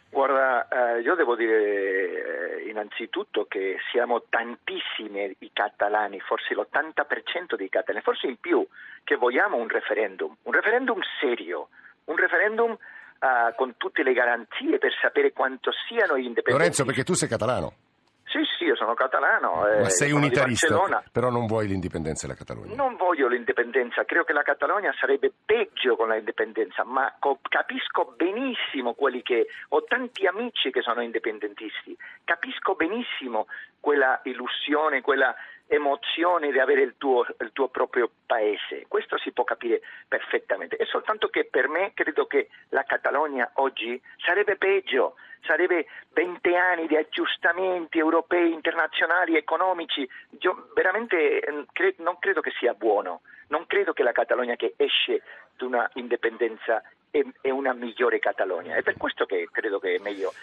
Guarda, 0.09 0.67
eh, 0.67 1.01
io 1.01 1.15
devo 1.15 1.35
dire 1.35 2.63
eh, 2.63 2.69
innanzitutto 2.69 3.45
che 3.45 3.77
siamo 3.91 4.23
tantissimi 4.27 5.33
i 5.39 5.51
catalani, 5.53 6.19
forse 6.19 6.53
l'80% 6.53 7.55
dei 7.55 7.69
catalani, 7.69 8.03
forse 8.03 8.27
in 8.27 8.37
più, 8.39 8.67
che 9.03 9.15
vogliamo 9.15 9.55
un 9.55 9.69
referendum, 9.69 10.35
un 10.43 10.51
referendum 10.51 10.99
serio, 11.21 11.69
un 12.05 12.17
referendum 12.17 12.71
eh, 12.71 13.55
con 13.55 13.75
tutte 13.77 14.03
le 14.03 14.13
garanzie 14.13 14.79
per 14.79 14.91
sapere 14.99 15.31
quanto 15.31 15.71
siano 15.87 16.15
indipendenti. 16.15 16.51
Lorenzo, 16.51 16.83
perché 16.83 17.03
tu 17.03 17.13
sei 17.13 17.29
catalano. 17.29 17.87
Sì, 18.29 18.39
sì, 18.57 18.65
io 18.65 18.75
sono 18.75 18.93
catalano. 18.93 19.67
Eh, 19.67 19.79
Ma 19.81 19.89
sei 19.89 20.11
unitarista, 20.11 21.03
però 21.11 21.29
non 21.29 21.47
vuoi 21.47 21.67
l'indipendenza 21.67 22.27
della 22.27 22.37
Catalogna. 22.37 22.75
Non 22.75 22.95
voglio 22.95 23.27
l'indipendenza, 23.27 24.05
credo 24.05 24.23
che 24.23 24.33
la 24.33 24.43
Catalogna 24.43 24.93
sarebbe 24.99 25.33
peggio 25.45 25.95
con 25.95 26.09
l'indipendenza, 26.09 26.83
ma 26.83 27.11
capisco 27.49 28.13
benissimo 28.15 28.93
quelli 28.93 29.23
che... 29.23 29.47
Ho 29.69 29.83
tanti 29.83 30.27
amici 30.27 30.69
che 30.69 30.81
sono 30.81 31.01
indipendentisti, 31.01 31.97
capisco 32.23 32.75
benissimo 32.75 33.47
quella 33.79 34.19
illusione, 34.23 35.01
quella 35.01 35.33
emozione 35.69 36.51
di 36.51 36.59
avere 36.59 36.81
il 36.81 36.95
tuo, 36.97 37.25
il 37.39 37.51
tuo, 37.53 37.69
proprio 37.69 38.09
paese. 38.25 38.85
Questo 38.87 39.17
si 39.19 39.31
può 39.31 39.43
capire 39.43 39.81
perfettamente. 40.07 40.75
È 40.75 40.85
soltanto 40.85 41.27
che 41.29 41.45
per 41.45 41.69
me 41.69 41.93
credo 41.93 42.25
che 42.25 42.49
la 42.69 42.83
Catalogna 42.83 43.51
oggi 43.55 44.01
sarebbe 44.17 44.57
peggio, 44.57 45.15
sarebbe 45.45 45.85
20 46.13 46.55
anni 46.55 46.87
di 46.87 46.97
aggiustamenti 46.97 47.99
europei, 47.99 48.51
internazionali, 48.51 49.37
economici. 49.37 50.09
Io 50.39 50.69
veramente 50.73 51.43
mm, 51.49 51.61
non 51.97 52.17
credo 52.17 52.41
che 52.41 52.51
sia 52.59 52.73
buono. 52.73 53.21
Non 53.49 53.67
credo 53.67 53.93
che 53.93 54.03
la 54.03 54.11
Catalogna 54.11 54.55
che 54.55 54.73
esce 54.75 55.21
da 55.55 55.65
una 55.65 55.89
indipendenza 55.93 56.81
è 57.11 57.49
una 57.49 57.73
migliore 57.73 58.17
Catalogna. 58.17 58.75
È 58.75 58.81
per 58.81 58.97
questo 58.97 59.25
che 59.25 59.47
credo 59.51 59.79
che 59.79 59.95
è 59.95 59.99
meglio. 59.99 60.33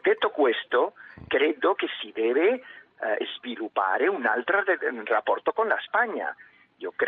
Detto 0.00 0.30
questo, 0.30 0.94
credo 1.26 1.74
che 1.74 1.88
si 2.00 2.12
deve 2.12 2.62
eh, 3.00 3.26
sviluppare 3.36 4.06
un 4.06 4.26
altro 4.26 4.62
rapporto 5.04 5.52
con 5.52 5.68
la 5.68 5.78
Spagna. 5.80 6.34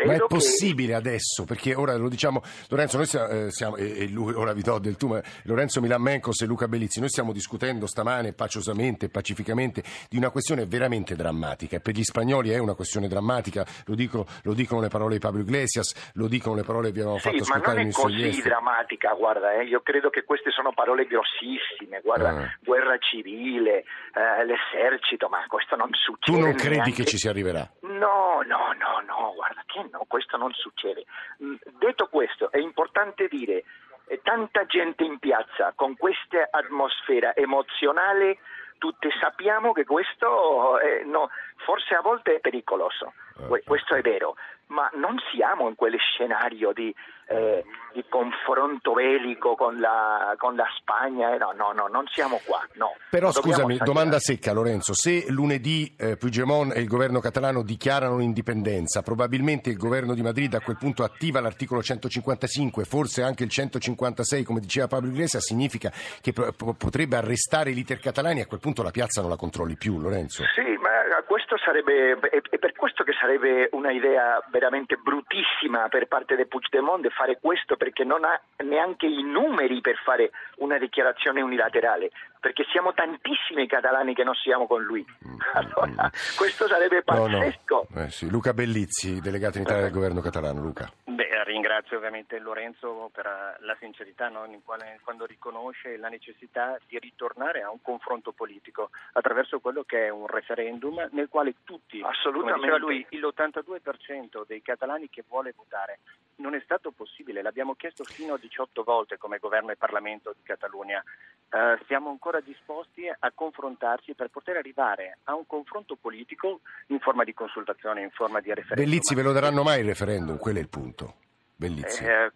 Ma 0.05 0.13
è 0.13 0.17
che- 0.19 0.25
possibile 0.27 0.93
adesso, 0.93 1.43
perché 1.45 1.73
ora 1.75 1.95
lo 1.97 2.07
diciamo, 2.09 2.41
Lorenzo, 2.69 2.97
noi 2.97 3.05
siamo, 3.05 3.27
eh, 3.27 3.51
siamo- 3.51 3.75
e, 3.77 4.03
e 4.03 4.07
lui, 4.09 4.33
ora 4.33 4.53
vi 4.53 4.61
do 4.61 4.79
del 4.79 4.95
tu, 4.95 5.07
ma 5.07 5.21
Lorenzo 5.43 5.81
Milan 5.81 6.01
Mencos 6.01 6.41
e 6.41 6.45
Luca 6.45 6.67
Bellizzi, 6.67 6.99
noi 6.99 7.09
stiamo 7.09 7.31
discutendo 7.33 7.87
stamane 7.87 8.33
paciosamente, 8.33 9.09
pacificamente, 9.09 9.83
di 10.09 10.17
una 10.17 10.29
questione 10.29 10.65
veramente 10.65 11.15
drammatica. 11.15 11.79
Per 11.79 11.93
gli 11.93 12.03
spagnoli 12.03 12.51
è 12.51 12.57
una 12.57 12.73
questione 12.75 13.07
drammatica, 13.07 13.65
lo, 13.85 13.95
dico- 13.95 14.25
lo 14.43 14.53
dicono 14.53 14.81
le 14.81 14.87
parole 14.89 15.15
di 15.15 15.19
Pablo 15.19 15.41
Iglesias, 15.41 16.11
lo 16.13 16.27
dicono 16.27 16.55
le 16.55 16.63
parole 16.63 16.87
che 16.87 16.93
vi 16.93 16.99
avevamo 16.99 17.19
Sì, 17.19 17.29
fatto 17.29 17.35
ma 17.37 17.41
ascoltare 17.43 17.65
non 17.65 17.73
il 17.75 17.79
è 17.79 17.83
ministro 17.97 18.09
degli 18.09 18.29
così 18.29 18.41
drammatica, 18.41 19.13
guarda, 19.13 19.53
eh, 19.53 19.63
io 19.65 19.81
credo 19.81 20.09
che 20.09 20.23
queste 20.23 20.51
sono 20.51 20.71
parole 20.73 21.05
grossissime, 21.05 22.01
guarda, 22.03 22.29
Ah. 22.29 22.57
guerra 22.63 22.97
civile, 22.99 23.83
eh, 24.13 24.45
l'esercito, 24.45 25.27
ma 25.27 25.43
questo 25.47 25.75
non 25.75 25.89
succede. 25.93 26.37
Tu 26.37 26.43
non 26.43 26.53
credi 26.55 26.75
neanche- 26.77 27.03
che 27.03 27.05
ci 27.05 27.17
si 27.17 27.27
arriverà? 27.27 27.69
No, 27.81 28.41
no, 28.45 28.73
no, 28.77 29.01
no, 29.05 29.33
guarda 29.35 29.56
che 29.65 29.87
no, 29.91 30.05
questo 30.07 30.37
non 30.37 30.53
succede. 30.53 31.05
Mm, 31.43 31.55
Detto 31.79 32.07
questo, 32.07 32.51
è 32.51 32.57
importante 32.57 33.27
dire, 33.27 33.63
eh, 34.07 34.21
tanta 34.23 34.65
gente 34.65 35.03
in 35.03 35.19
piazza 35.19 35.73
con 35.75 35.95
questa 35.95 36.47
atmosfera 36.49 37.35
emozionale, 37.35 38.37
tutti 38.77 39.09
sappiamo 39.19 39.73
che 39.73 39.85
questo 39.85 40.79
eh, 40.79 41.03
no, 41.03 41.29
forse 41.57 41.95
a 41.95 42.01
volte 42.01 42.35
è 42.35 42.39
pericoloso, 42.39 43.13
Que- 43.47 43.63
questo 43.63 43.95
è 43.95 44.01
vero, 44.01 44.35
ma 44.67 44.89
non 44.93 45.17
siamo 45.31 45.67
in 45.67 45.75
quel 45.75 45.97
scenario 45.99 46.71
di, 46.73 46.93
eh, 47.27 47.63
di 47.93 48.05
confronto 48.09 48.93
bellico 48.93 49.55
con 49.55 49.79
la, 49.79 50.35
con 50.37 50.55
la 50.55 50.67
Spagna, 50.77 51.33
eh, 51.33 51.37
no, 51.37 51.51
no, 51.51 51.71
no, 51.73 51.87
non 51.87 52.05
siamo 52.07 52.39
qua, 52.45 52.65
no. 52.73 52.95
Però 53.09 53.31
scusami, 53.31 53.77
domanda 53.77 54.19
secca 54.19 54.53
Lorenzo, 54.53 54.93
se 54.93 55.25
lunedì 55.29 55.95
eh, 55.97 56.15
Puigdemont 56.15 56.75
e 56.75 56.81
il 56.81 56.87
governo 56.87 57.19
catalano 57.19 57.63
dichiarano 57.63 58.17
l'indipendenza, 58.17 59.01
probabilmente 59.01 59.69
il 59.69 59.77
governo 59.77 60.13
di 60.13 60.21
Madrid 60.21 60.53
a 60.53 60.61
quel 60.61 60.77
punto 60.77 61.03
attiva 61.03 61.41
l'articolo 61.41 61.81
155, 61.81 62.83
forse 62.85 63.23
anche 63.23 63.43
il 63.43 63.49
156 63.49 64.43
come 64.43 64.59
diceva 64.59 64.87
Pablo 64.87 65.09
Iglesias, 65.09 65.43
significa 65.43 65.91
che 66.21 66.33
po- 66.33 66.73
potrebbe 66.73 67.15
arrestare 67.15 67.73
leader 67.73 67.99
catalani 67.99 68.39
e 68.39 68.43
a 68.43 68.47
quel 68.47 68.59
punto 68.59 68.83
la 68.83 68.91
piazza 68.91 69.21
non 69.21 69.29
la 69.29 69.37
controlli 69.37 69.75
più 69.75 69.99
Lorenzo. 69.99 70.43
Sì, 70.53 70.77
ma 70.79 71.23
questo 71.25 71.57
sarebbe, 71.57 72.17
è, 72.29 72.57
per 72.57 72.73
questo 72.73 73.03
che 73.03 73.13
sarebbe 73.19 73.69
una 73.71 73.91
idea 73.91 74.41
veramente 74.51 74.95
bruttissima 74.95 75.87
per 75.89 76.07
parte 76.07 76.35
di 76.35 76.45
Puigdemont 76.45 77.01
fare 77.17 77.39
questo 77.41 77.75
perché 77.75 78.03
non 78.03 78.23
ha 78.23 78.39
neanche 78.63 79.07
i 79.07 79.23
numeri 79.23 79.81
per 79.81 79.95
fare 80.03 80.31
una 80.57 80.77
dichiarazione 80.77 81.41
unilaterale, 81.41 82.11
perché 82.39 82.63
siamo 82.71 82.93
tantissimi 82.93 83.63
i 83.63 83.67
catalani 83.67 84.13
che 84.13 84.23
non 84.23 84.35
siamo 84.35 84.67
con 84.67 84.83
lui. 84.83 85.03
Allora, 85.53 86.09
questo 86.37 86.67
sarebbe 86.67 87.01
No, 87.07 87.27
no. 87.27 87.39
pazzesco. 87.39 87.87
Eh 87.95 88.09
sì, 88.09 88.29
Luca 88.29 88.53
Bellizzi, 88.53 89.19
delegato 89.21 89.57
in 89.57 89.63
Italia 89.63 89.83
del 89.83 89.91
governo 89.91 90.21
catalano. 90.21 90.61
Luca. 90.61 90.91
Beh, 91.05 91.43
ringrazio 91.45 91.97
ovviamente 91.97 92.37
Lorenzo 92.37 93.09
per 93.13 93.25
eh, 93.25 93.55
la 93.65 93.75
sincerità 93.79 94.27
no, 94.29 94.45
in 94.45 94.61
quale- 94.63 94.99
quando 95.03 95.25
riconosce 95.25 95.97
la 95.97 96.09
necessità 96.09 96.77
di 96.87 96.99
ritornare 96.99 97.61
a 97.63 97.71
un 97.71 97.81
confronto 97.81 98.33
politico 98.33 98.89
attraverso 99.13 99.59
quello 99.59 99.83
che 99.83 100.05
è 100.07 100.09
un 100.09 100.27
referendum 100.27 101.07
nel 101.11 101.27
quale 101.29 101.55
tutti, 101.63 102.01
Assolutamente. 102.03 102.77
lui, 102.77 103.05
l'82% 103.09 104.43
dei 104.45 104.61
catalani 104.61 105.09
che 105.09 105.23
vuole 105.27 105.53
votare 105.55 105.99
non 106.37 106.55
è 106.55 106.61
stato 106.63 106.91
possibile, 106.91 107.41
l'abbiamo 107.41 107.75
chiesto 107.75 108.03
fino 108.03 108.33
a 108.33 108.37
18 108.37 108.83
volte 108.83 109.17
come 109.17 109.37
governo 109.39 109.71
e 109.71 109.75
Parlamento 109.75 110.33
di 110.35 110.43
Catalogna. 110.43 111.03
Eh, 111.49 111.79
siamo 111.85 112.09
ancora 112.09 112.39
disposti 112.39 113.07
a 113.07 113.31
confrontarci 113.33 114.13
per 114.13 114.29
poter 114.29 114.57
arrivare 114.57 115.19
a 115.25 115.35
un 115.35 115.45
confronto 115.47 115.95
politico 115.95 116.61
in 116.87 116.99
forma 116.99 117.23
di 117.23 117.33
consultazione, 117.33 118.01
in 118.01 118.11
forma 118.11 118.39
di 118.39 118.49
referendum. 118.49 118.85
Bellizzi 118.85 119.15
ve 119.15 119.21
lo 119.21 119.31
daranno 119.31 119.63
mai 119.63 119.79
il 119.79 119.85
referendum? 119.85 120.37
Quello 120.37 120.57
è 120.57 120.61
il 120.61 120.69
punto. 120.69 121.15
Bellizzi. 121.55 122.03
Eh, 122.03 122.31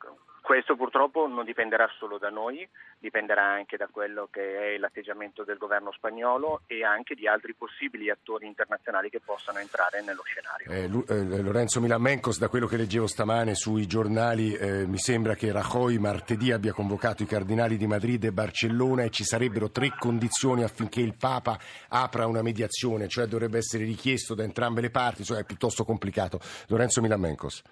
questo 0.51 0.75
purtroppo 0.75 1.27
non 1.27 1.46
dipenderà 1.46 1.89
solo 1.98 2.17
da 2.17 2.27
noi, 2.27 2.67
dipenderà 3.00 3.41
anche 3.41 3.77
da 3.77 3.88
quello 3.89 4.27
che 4.29 4.74
è 4.74 4.77
l'atteggiamento 4.77 5.46
del 5.46 5.58
governo 5.58 5.93
spagnolo 5.93 6.63
e 6.67 6.84
anche 6.84 7.15
di 7.15 7.25
altri 7.25 7.53
possibili 7.53 8.10
attori 8.10 8.48
internazionali 8.48 9.10
che 9.10 9.22
possano 9.24 9.60
entrare 9.60 10.01
nello 10.01 10.24
scenario. 10.24 11.05
Eh, 11.08 11.38
eh, 11.38 11.41
Lorenzo 11.41 11.79
Milamencos, 11.79 12.38
da 12.38 12.50
quello 12.50 12.67
che 12.67 12.75
leggevo 12.75 13.08
stamane 13.08 13.55
sui 13.55 13.88
giornali, 13.88 14.53
eh, 14.53 14.86
mi 14.86 14.98
sembra 14.98 15.36
che 15.36 15.53
Rajoy 15.53 15.98
martedì 16.00 16.51
abbia 16.51 16.74
convocato 16.74 17.24
i 17.24 17.27
cardinali 17.27 17.77
di 17.77 17.88
Madrid 17.88 18.22
e 18.25 18.34
Barcellona 18.34 19.03
e 19.03 19.10
ci 19.10 19.24
sarebbero 19.24 19.72
tre 19.72 19.93
condizioni 19.98 20.63
affinché 20.63 21.00
il 21.00 21.15
Papa 21.17 21.58
apra 21.88 22.27
una 22.27 22.41
mediazione, 22.41 23.08
cioè 23.08 23.25
dovrebbe 23.25 23.60
essere 23.60 23.86
richiesto 23.86 24.36
da 24.36 24.43
entrambe 24.43 24.81
le 24.81 24.89
parti, 24.89 25.24
cioè 25.24 25.39
è 25.39 25.46
piuttosto 25.46 25.86
complicato. 25.86 26.41
Lorenzo 26.67 27.00
Milamencos. 27.00 27.63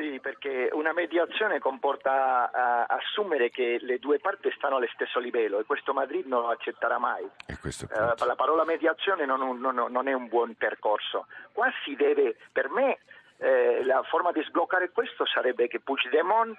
Sì, 0.00 0.18
perché 0.20 0.70
una 0.72 0.94
mediazione 0.94 1.58
comporta 1.58 2.50
eh, 2.50 2.84
assumere 2.88 3.50
che 3.50 3.76
le 3.82 3.98
due 3.98 4.18
parti 4.18 4.50
stanno 4.56 4.76
allo 4.76 4.88
stesso 4.94 5.18
livello 5.18 5.58
e 5.58 5.64
questo 5.64 5.92
Madrid 5.92 6.24
non 6.24 6.40
lo 6.40 6.48
accetterà 6.48 6.96
mai. 6.98 7.28
Punto. 7.60 8.24
la 8.24 8.34
parola 8.34 8.64
mediazione 8.64 9.26
non, 9.26 9.58
non- 9.60 9.86
non 9.90 10.08
è 10.08 10.12
un 10.14 10.28
buon 10.28 10.54
percorso. 10.54 11.26
Qua 11.52 11.70
si 11.84 11.94
deve, 11.96 12.36
per 12.50 12.70
me, 12.70 12.98
eh, 13.36 13.84
la 13.84 14.02
forma 14.04 14.32
di 14.32 14.42
sbloccare 14.42 14.90
questo 14.90 15.26
sarebbe 15.26 15.68
che 15.68 15.80
Puigdemont 15.80 16.56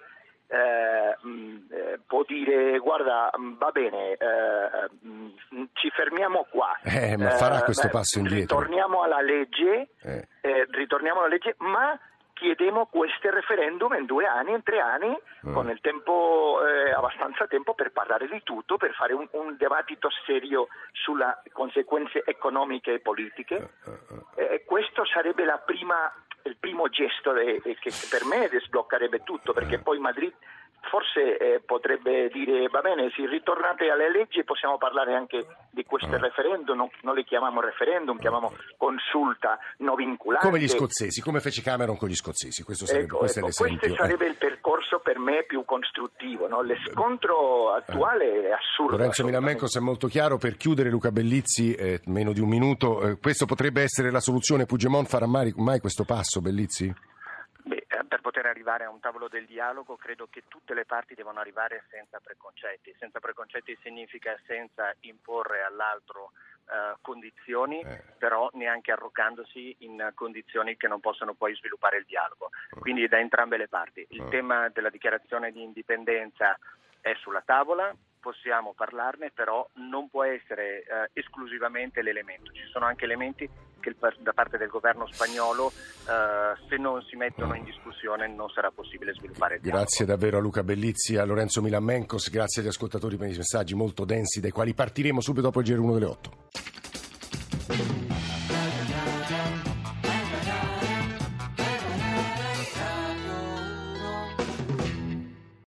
eh, 0.47 1.17
mh, 1.25 1.57
eh, 1.71 1.99
può 2.05 2.23
dire 2.27 2.77
guarda 2.79 3.31
mh, 3.35 3.57
va 3.57 3.71
bene 3.71 4.11
eh, 4.11 4.89
mh, 4.99 5.63
ci 5.73 5.89
fermiamo 5.91 6.45
qua 6.49 6.77
Eh, 6.83 7.15
ma 7.17 7.29
farà 7.29 7.61
questo 7.63 7.87
passo 7.87 8.19
indietro? 8.19 8.59
ritorniamo 8.59 9.01
alla 9.01 9.21
legge 9.21 9.91
ritorniamo 10.71 11.19
alla 11.19 11.29
legge 11.29 11.55
ma 11.59 11.97
chiediamo 12.41 12.87
questo 12.87 13.29
referendum 13.29 13.93
in 13.93 14.05
due 14.07 14.25
anni, 14.25 14.51
in 14.53 14.63
tre 14.63 14.79
anni, 14.79 15.15
Mm. 15.45 15.53
con 15.53 15.69
il 15.69 15.79
tempo, 15.81 16.59
eh, 16.65 16.91
abbastanza 16.91 17.45
tempo 17.47 17.73
per 17.75 17.91
parlare 17.91 18.27
di 18.27 18.41
tutto, 18.43 18.77
per 18.77 18.93
fare 18.93 19.13
un, 19.13 19.27
un 19.31 19.55
dibattito 19.57 20.09
serio 20.25 20.67
sulle 20.91 21.41
conseguenze 21.51 22.23
economiche 22.25 22.93
e 22.93 22.99
politiche. 22.99 23.73
Eh, 24.35 24.63
questo 24.65 25.05
sarebbe 25.05 25.43
la 25.45 25.57
prima, 25.59 26.11
il 26.43 26.57
primo 26.57 26.89
gesto 26.89 27.31
de- 27.31 27.61
che 27.61 27.91
per 28.09 28.25
me 28.25 28.49
sbloccherebbe 28.59 29.23
tutto, 29.23 29.53
perché 29.53 29.79
poi 29.79 29.99
Madrid 29.99 30.33
forse 30.89 31.37
eh, 31.37 31.61
potrebbe 31.65 32.29
dire 32.29 32.67
va 32.67 32.81
bene, 32.81 33.11
se 33.15 33.25
ritornate 33.27 33.89
alle 33.89 34.11
leggi 34.11 34.43
possiamo 34.43 34.77
parlare 34.77 35.13
anche 35.13 35.45
di 35.71 35.83
questo 35.83 36.17
referendum, 36.17 36.75
non, 36.75 36.89
non 37.01 37.15
le 37.15 37.23
chiamiamo 37.23 37.61
referendum, 37.61 38.17
chiamiamo 38.17 38.51
consulta 38.77 39.59
non 39.77 39.95
vincolante. 39.95 40.45
Come 40.45 40.59
gli 40.59 40.67
scozzesi, 40.67 41.21
come 41.21 41.39
fece 41.39 41.61
Cameron 41.61 41.97
con 41.97 42.09
gli 42.09 42.15
scozzesi, 42.15 42.63
questo 42.63 42.85
sarebbe, 42.85 43.05
Ecco, 43.05 43.17
questo 43.19 43.39
ecco, 43.39 43.77
questo 43.77 43.95
sarebbe 43.95 44.25
il 44.25 44.35
percorso 44.35 44.99
per 44.99 45.19
me 45.19 45.43
più 45.43 45.63
costruttivo. 45.65 46.47
no? 46.47 46.61
Lo 46.61 46.75
scontro 46.91 47.73
attuale 47.73 48.49
è 48.49 48.51
assurdo. 48.51 48.91
Lorenzo 48.91 49.21
assolutamente. 49.21 49.23
Milamencos 49.23 49.77
è 49.77 49.79
molto 49.79 50.07
chiaro, 50.07 50.37
per 50.37 50.57
chiudere 50.57 50.89
Luca 50.89 51.11
Bellizzi, 51.11 51.73
eh, 51.73 52.01
meno 52.05 52.33
di 52.33 52.39
un 52.39 52.49
minuto, 52.49 53.01
eh, 53.01 53.17
questo 53.19 53.45
potrebbe 53.45 53.81
essere 53.81 54.11
la 54.11 54.19
soluzione, 54.19 54.65
Puigdemont 54.65 55.07
farà 55.07 55.27
mai, 55.27 55.53
mai 55.57 55.79
questo 55.79 56.03
passo, 56.03 56.41
Bellizzi? 56.41 56.93
Beh, 57.63 57.85
eh, 57.87 58.03
per 58.07 58.21
poter 58.21 58.45
arrivare 58.71 58.85
a 58.85 58.89
un 58.89 58.99
tavolo 58.99 59.27
del 59.27 59.45
dialogo 59.45 59.97
credo 59.97 60.27
che 60.29 60.43
tutte 60.47 60.73
le 60.73 60.85
parti 60.85 61.13
devono 61.13 61.39
arrivare 61.39 61.83
senza 61.89 62.19
preconcetti. 62.19 62.95
Senza 62.97 63.19
preconcetti 63.19 63.77
significa 63.81 64.37
senza 64.45 64.93
imporre 65.01 65.61
all'altro 65.63 66.31
eh, 66.69 66.95
condizioni, 67.01 67.81
Eh. 67.81 68.01
però 68.17 68.49
neanche 68.53 68.91
arroccandosi 68.91 69.75
in 69.79 69.99
eh, 69.99 70.11
condizioni 70.13 70.77
che 70.77 70.87
non 70.87 70.99
possono 70.99 71.33
poi 71.33 71.55
sviluppare 71.55 71.97
il 71.97 72.05
dialogo. 72.05 72.49
Eh. 72.75 72.79
Quindi 72.79 73.07
da 73.07 73.19
entrambe 73.19 73.57
le 73.57 73.67
parti. 73.67 74.05
Il 74.09 74.27
tema 74.29 74.69
della 74.69 74.89
dichiarazione 74.89 75.51
di 75.51 75.61
indipendenza 75.61 76.57
è 77.01 77.13
sulla 77.15 77.41
tavola, 77.41 77.93
possiamo 78.19 78.73
parlarne, 78.73 79.31
però 79.31 79.67
non 79.73 80.07
può 80.07 80.23
essere 80.23 80.83
eh, 80.83 81.09
esclusivamente 81.13 82.01
l'elemento. 82.01 82.51
Ci 82.51 82.65
sono 82.67 82.85
anche 82.85 83.05
elementi 83.05 83.49
che 83.81 83.93
da 84.19 84.31
parte 84.31 84.57
del 84.57 84.69
governo 84.69 85.05
spagnolo, 85.11 85.69
eh, 85.69 86.67
se 86.69 86.77
non 86.77 87.01
si 87.03 87.17
mettono 87.17 87.53
in 87.55 87.65
discussione, 87.65 88.33
non 88.33 88.49
sarà 88.49 88.71
possibile 88.71 89.13
sviluppare 89.13 89.55
il 89.55 89.61
dialogo. 89.61 89.83
Grazie 89.83 90.05
davvero 90.05 90.37
a 90.37 90.39
Luca 90.39 90.63
Bellizzi, 90.63 91.17
a 91.17 91.25
Lorenzo 91.25 91.61
Milamencos, 91.61 92.29
grazie 92.29 92.61
agli 92.61 92.69
ascoltatori 92.69 93.17
per 93.17 93.29
i 93.29 93.35
messaggi 93.35 93.75
molto 93.75 94.05
densi 94.05 94.39
dai 94.39 94.51
quali 94.51 94.73
partiremo 94.73 95.19
subito 95.19 95.47
dopo 95.47 95.59
il 95.59 95.65
giro 95.65 95.81
1 95.81 95.93
delle 95.93 96.05
8. 96.05 96.80